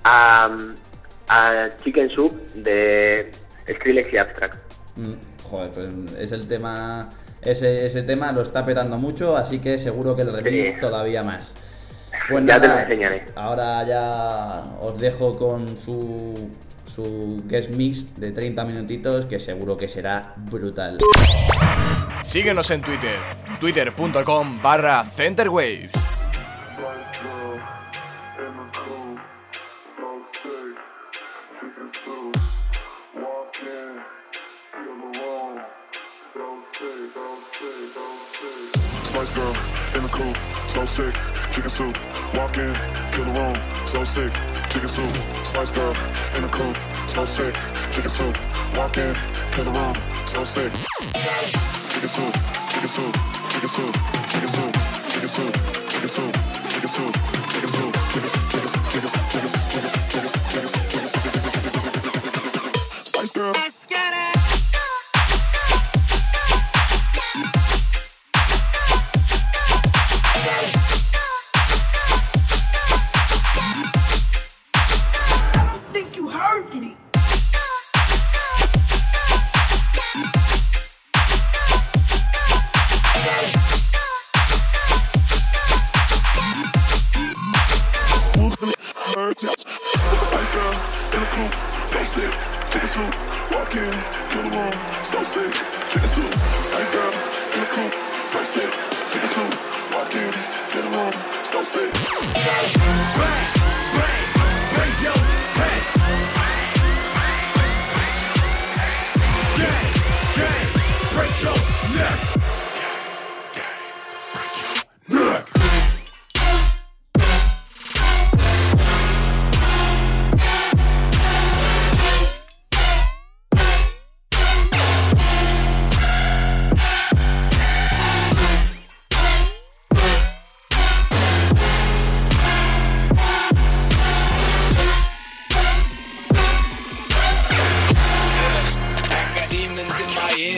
a, 0.02 0.48
a 1.28 1.52
Chicken 1.84 2.08
Soup 2.08 2.32
de 2.54 3.30
Skrillex 3.70 4.12
y 4.14 4.16
Abstract. 4.16 4.56
Mm, 4.96 5.12
Joder, 5.50 5.70
pues 5.70 5.88
es 6.18 6.32
el 6.32 6.46
tema. 6.48 7.08
Ese, 7.42 7.86
ese 7.86 8.02
tema 8.02 8.32
lo 8.32 8.42
está 8.42 8.64
petando 8.64 8.98
mucho, 8.98 9.36
así 9.36 9.58
que 9.60 9.78
seguro 9.78 10.14
que 10.16 10.22
el 10.22 10.32
remix 10.32 10.74
Sí. 10.74 10.80
todavía 10.80 11.22
más. 11.22 11.52
Pues 12.28 12.44
Ya 12.44 12.58
te 12.58 12.68
lo 12.68 12.78
enseñaré. 12.78 13.24
Ahora 13.36 13.86
ya 13.86 14.64
os 14.80 14.98
dejo 14.98 15.38
con 15.38 15.66
su, 15.78 16.50
su 16.94 17.42
guest 17.46 17.70
mix 17.70 18.18
de 18.20 18.32
30 18.32 18.64
minutitos 18.64 19.24
que 19.26 19.38
seguro 19.38 19.76
que 19.78 19.88
será 19.88 20.34
brutal. 20.36 20.98
Síguenos 22.24 22.70
en 22.70 22.82
Twitter, 22.82 23.14
twitter.com 23.60 24.60
barra 24.62 25.04
centerwaves. 25.04 25.90
Chicken 41.68 41.92
soup. 41.92 42.34
Walk 42.34 42.56
in, 42.56 42.74
kill 43.12 43.24
the 43.24 43.32
room, 43.32 43.56
so 43.86 44.04
sick, 44.04 44.32
chicken 44.70 44.88
soup. 44.88 45.10
Spice 45.44 45.70
girl 45.70 45.94
in 46.36 46.42
the 46.42 46.48
coupe, 46.48 46.76
so 47.08 47.24
sick, 47.24 47.54
chicken 47.92 48.10
soup. 48.10 48.36
Walk 48.76 48.96
in, 48.96 49.14
kill 49.52 49.64
the 49.64 49.70
room, 49.70 49.94
so 50.26 50.44
sick. 50.44 50.72
Chicken 51.92 52.08
soup, 52.08 52.34
chicken 52.72 52.88
soup, 52.88 53.14
chicken 53.50 53.68
soup, 53.68 53.94
chicken 54.30 54.48
soup, 54.48 54.74
chicken 55.12 55.28
soup, 55.28 55.52
chicken 55.90 56.08
soup, 56.08 56.32
chicken 56.72 56.88
soup, 56.88 57.14
chicken 57.52 57.68
soup, 57.68 57.68
chicken 57.68 57.68
chicken 57.68 57.92
chicken 58.08 58.30
chicken 58.92 59.10
chicken 59.10 59.50
chicken 59.70 59.90
chicken 60.10 60.68
chicken 60.72 60.87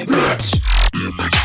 bitch. 0.07 1.40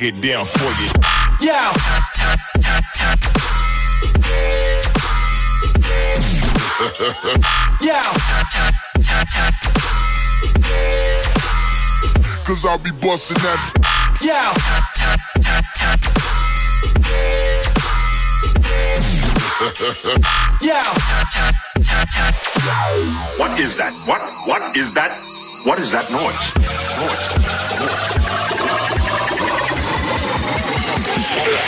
Break 0.00 0.14
it 0.14 0.20
down 0.20 0.44
for 0.46 0.70
you. 0.82 0.90
Yeah. 1.40 1.72
yeah. 7.80 8.02
Cause 12.44 12.64
I'll 12.66 12.78
be 12.78 12.90
busting 12.90 13.36
that. 13.42 13.60
Yeah. 14.22 14.54
yeah. 20.62 20.84
What 23.38 23.60
is 23.60 23.76
that? 23.76 23.92
What? 24.06 24.20
What 24.46 24.76
is 24.76 24.94
that? 24.94 25.18
What 25.64 25.78
is 25.78 25.90
that 25.90 26.10
noise? 26.10 26.54
noise? 26.96 27.36
Noise. 28.50 28.59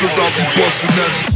cause 0.03 0.18
I'll 0.18 0.30
be 0.30 0.61
busting 0.61 0.96
that. 0.96 1.32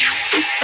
you 0.00 0.57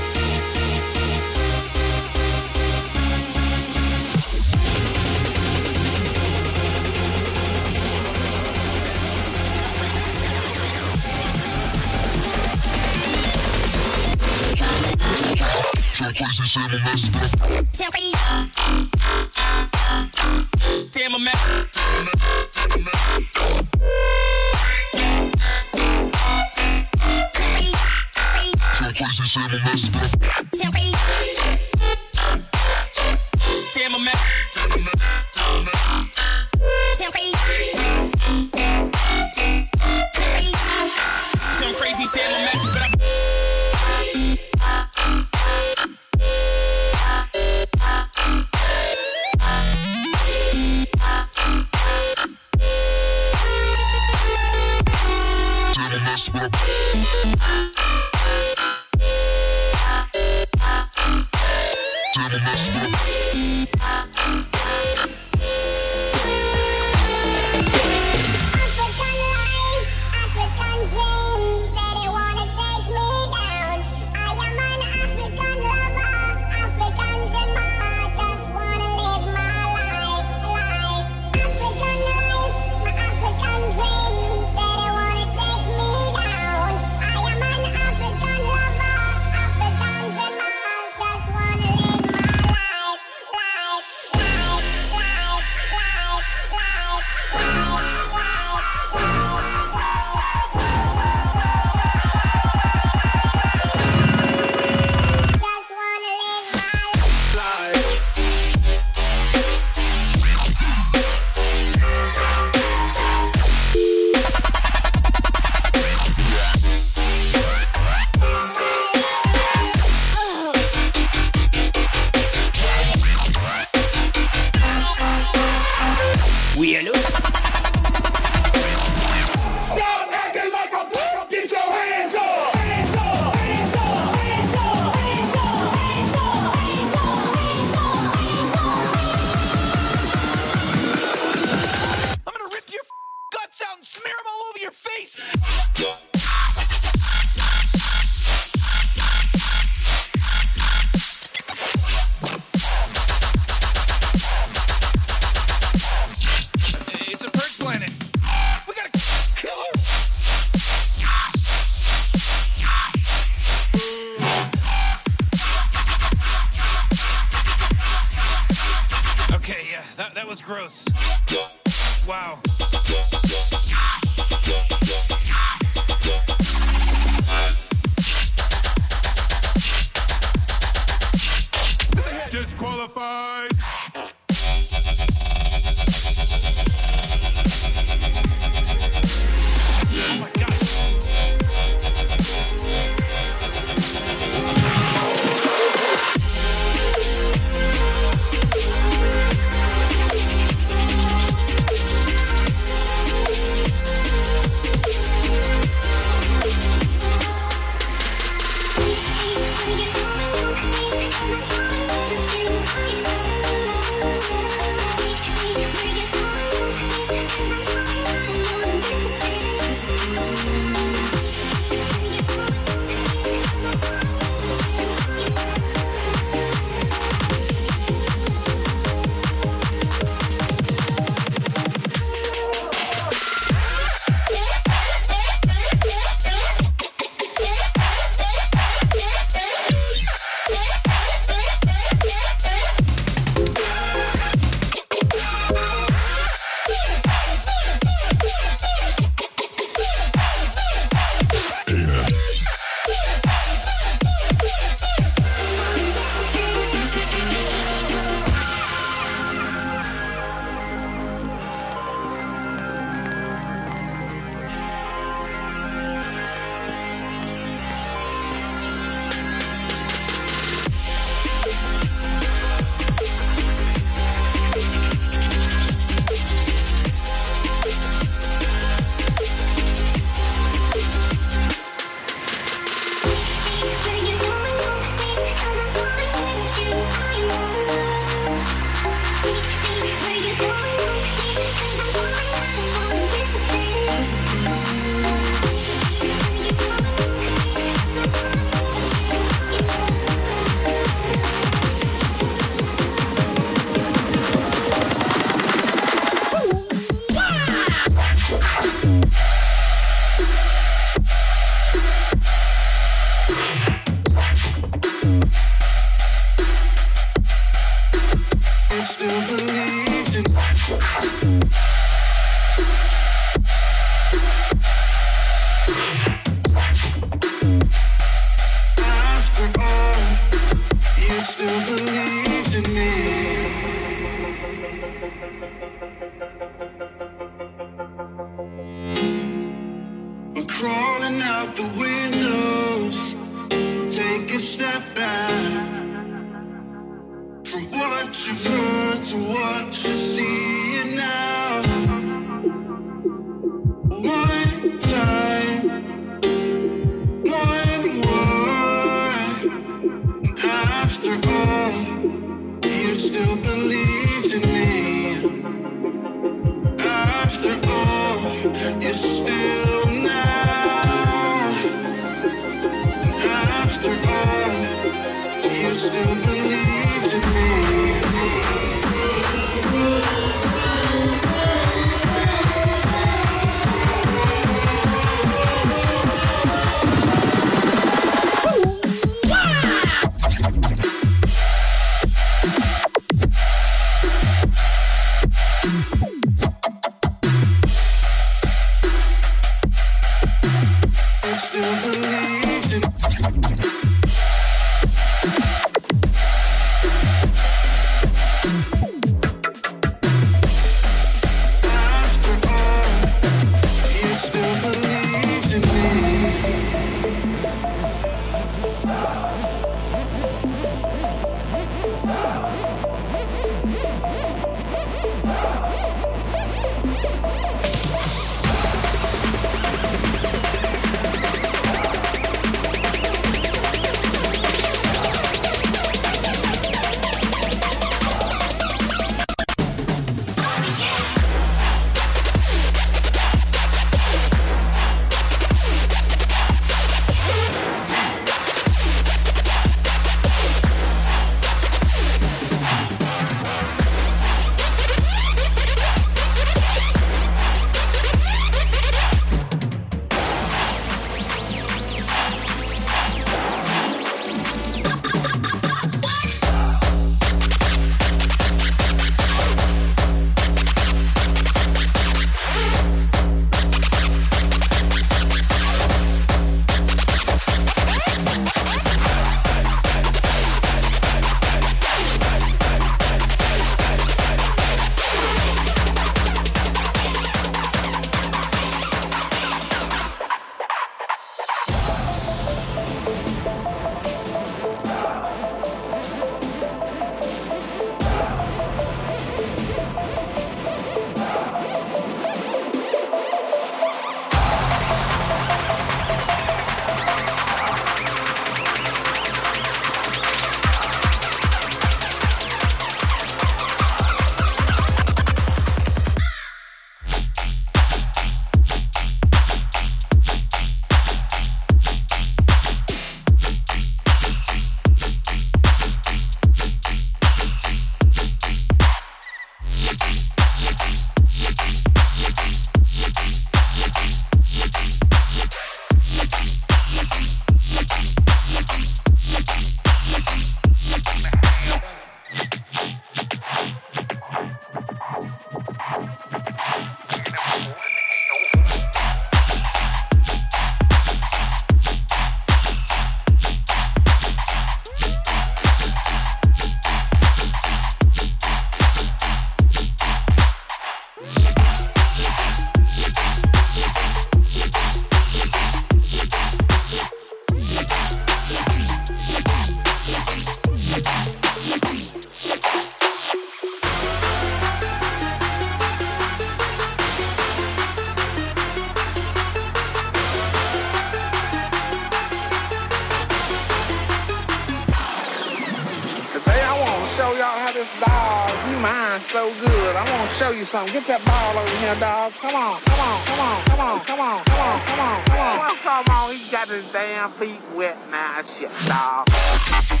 he 589.21 589.27
so 589.27 589.53
good. 589.59 589.95
I 589.95 590.09
want 590.09 590.29
to 590.29 590.35
show 590.35 590.51
you 590.51 590.65
something. 590.65 590.93
Get 590.93 591.05
that 591.07 591.23
ball 591.25 591.61
over 591.61 591.77
here, 591.77 591.95
dog. 591.95 592.33
Come 592.33 592.55
on, 592.55 592.79
come 592.81 592.99
on, 592.99 593.25
come 593.25 593.39
on, 593.39 593.61
come 593.65 593.79
on, 593.79 593.99
come 594.01 594.19
on, 594.19 594.43
come 594.43 594.59
on, 594.59 594.81
come 594.81 594.99
on, 594.99 595.23
come 595.25 595.39
on. 595.39 595.57
What's 595.59 595.85
on? 595.85 596.35
He 596.35 596.51
got 596.51 596.67
his 596.67 596.85
damn 596.91 597.31
feet 597.33 597.61
wet 597.75 597.97
now, 598.09 598.41
shit, 598.41 598.71
dog. 598.87 600.00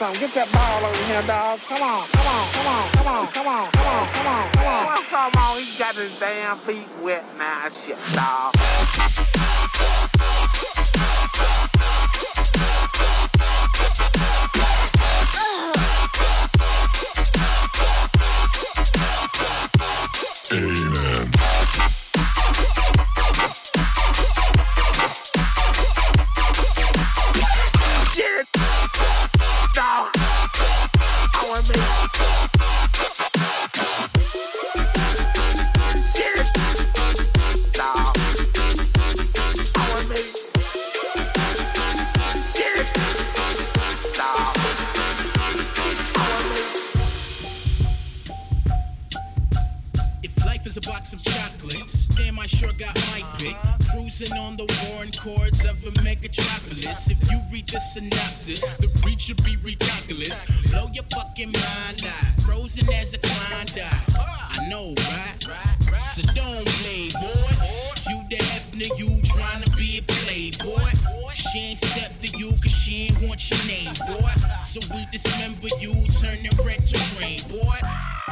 Want 0.00 0.20
to 0.20 0.37
a 55.86 55.90
megatropolis. 56.02 57.10
If 57.10 57.30
you 57.30 57.38
read 57.52 57.68
the 57.68 57.80
synopsis, 57.80 58.60
the 58.78 58.88
reach 59.06 59.22
should 59.22 59.42
be 59.44 59.56
ridiculous. 59.56 60.60
Blow 60.70 60.88
your 60.92 61.04
fucking 61.14 61.52
mind 61.52 62.04
out. 62.04 62.42
Frozen 62.42 62.92
as 62.94 63.12
the 63.12 63.18
Klondike. 63.18 64.18
I 64.18 64.68
know, 64.68 64.94
right? 65.10 66.00
So 66.00 66.22
don't 66.34 66.66
play, 66.80 67.08
boy. 67.10 67.52
You 68.08 68.22
the 68.30 68.38
ethnic, 68.54 68.98
you 68.98 69.20
trying 69.24 69.62
to 69.62 69.70
be 69.76 69.98
a 69.98 70.02
playboy. 70.02 70.90
She 71.34 71.58
ain't 71.60 71.78
step 71.78 72.12
to 72.20 72.38
you 72.38 72.50
cause 72.50 72.72
she 72.72 73.06
ain't 73.06 73.20
want 73.22 73.50
your 73.50 73.60
name, 73.66 73.94
boy. 74.06 74.30
So 74.62 74.80
we 74.94 75.06
dismember 75.12 75.68
you, 75.80 75.92
turn 76.18 76.38
it 76.42 76.56
red 76.64 76.80
to 76.80 76.98
rain, 77.20 77.40
boy. 77.48 77.78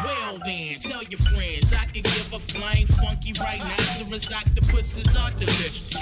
Well 0.02 0.38
then, 0.44 0.76
tell 0.76 1.02
your 1.04 1.18
friends 1.18 1.72
I 1.72 1.84
could 1.86 2.04
give 2.04 2.32
a 2.32 2.38
flying 2.38 2.86
funky 2.86 3.32
right 3.40 3.58
now. 3.58 3.76
Lazarus 3.78 4.32
octopuses 4.32 5.16
are 5.16 5.30
delicious. 5.38 5.94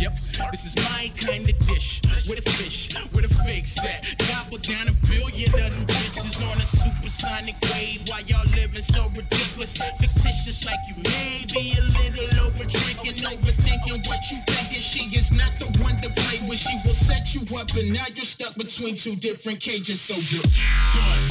Yep, 0.00 0.16
this 0.50 0.64
is 0.66 0.76
my 0.90 1.10
kind 1.16 1.48
of 1.48 1.58
dish. 1.66 2.00
With 2.28 2.38
a 2.38 2.50
fish, 2.50 2.94
with 3.12 3.24
a 3.24 3.34
fake 3.44 3.66
set. 3.66 4.14
Gobble 4.30 4.58
down 4.58 4.88
a 4.88 4.94
billion 5.06 5.50
of 5.54 5.70
them 5.70 5.86
bitches 5.86 6.40
on 6.50 6.58
a 6.58 6.66
supersonic 6.66 7.56
wave 7.72 8.02
while 8.08 8.22
y'all 8.22 8.46
living 8.54 8.82
so 8.82 9.08
ridiculous. 9.14 9.76
Fictitious 9.76 10.64
like 10.64 10.78
you 10.88 11.02
may 11.02 11.44
be 11.52 11.74
a 11.78 11.82
little 11.98 12.46
over 12.46 12.64
drinking, 12.64 13.22
overthinking 13.26 14.06
what 14.06 14.22
you 14.30 14.38
thinking. 14.46 14.80
She 14.80 15.04
is 15.16 15.32
not 15.32 15.52
the 15.58 15.66
one 15.82 16.00
to 16.00 16.10
play 16.10 16.38
with. 16.48 16.58
She 16.58 16.78
will 16.84 16.94
set 16.94 17.34
you 17.34 17.42
up, 17.56 17.70
and 17.74 17.92
now 17.92 18.06
you're 18.14 18.24
stuck 18.24 18.54
between 18.56 18.94
two 18.96 19.16
different 19.16 19.60
cages. 19.60 20.00
So 20.00 20.14
you're 20.14 20.42
done, 20.94 21.22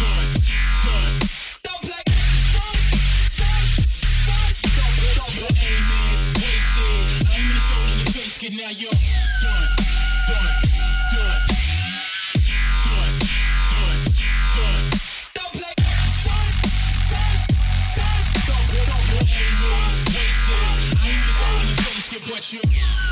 done, 0.00 0.28
done. 0.84 1.14
Don't 1.62 1.82
play. 1.82 2.02
Your 5.34 5.48
aim 5.48 5.48
is 5.48 5.60
wasted 5.62 5.91
basket, 8.42 8.60
now 8.60 8.70
you're 8.70 8.90
done. 8.90 9.82
But 22.28 22.52
you 22.52 23.11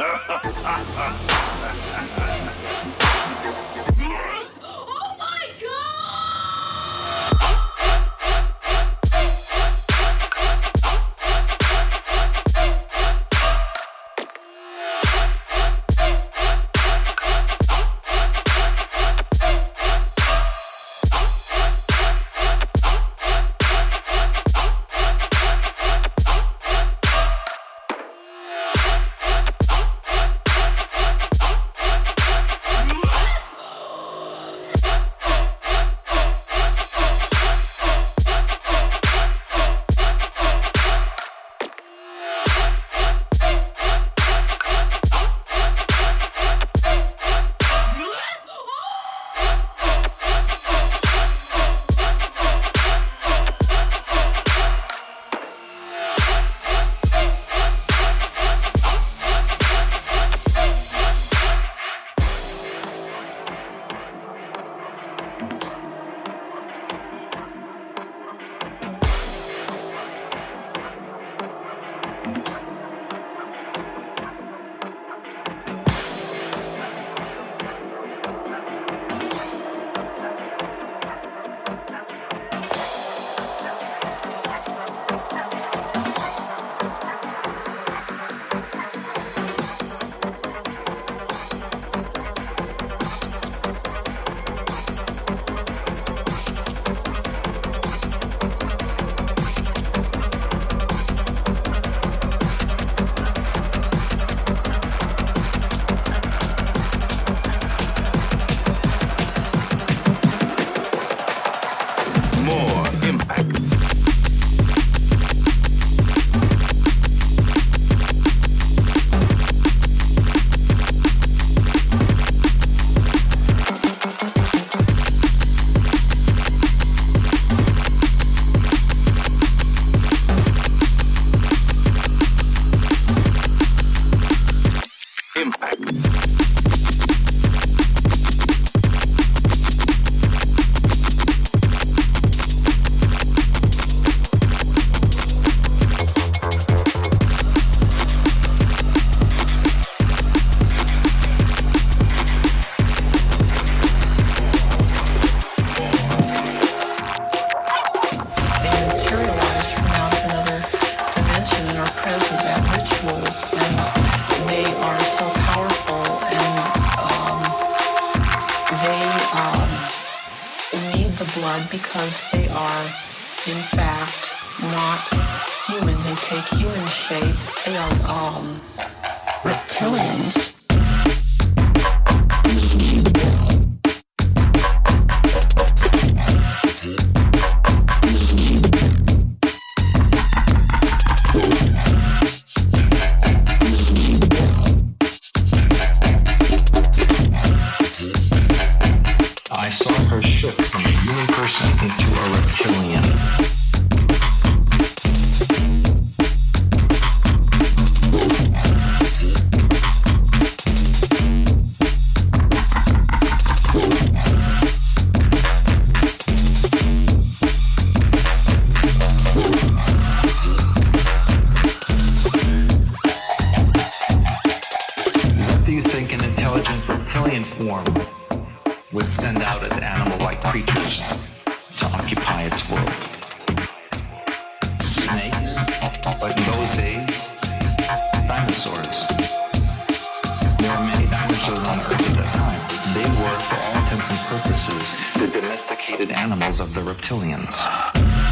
animals 246.09 246.59
of 246.59 246.73
the 246.73 246.81
reptilians. 246.81 248.30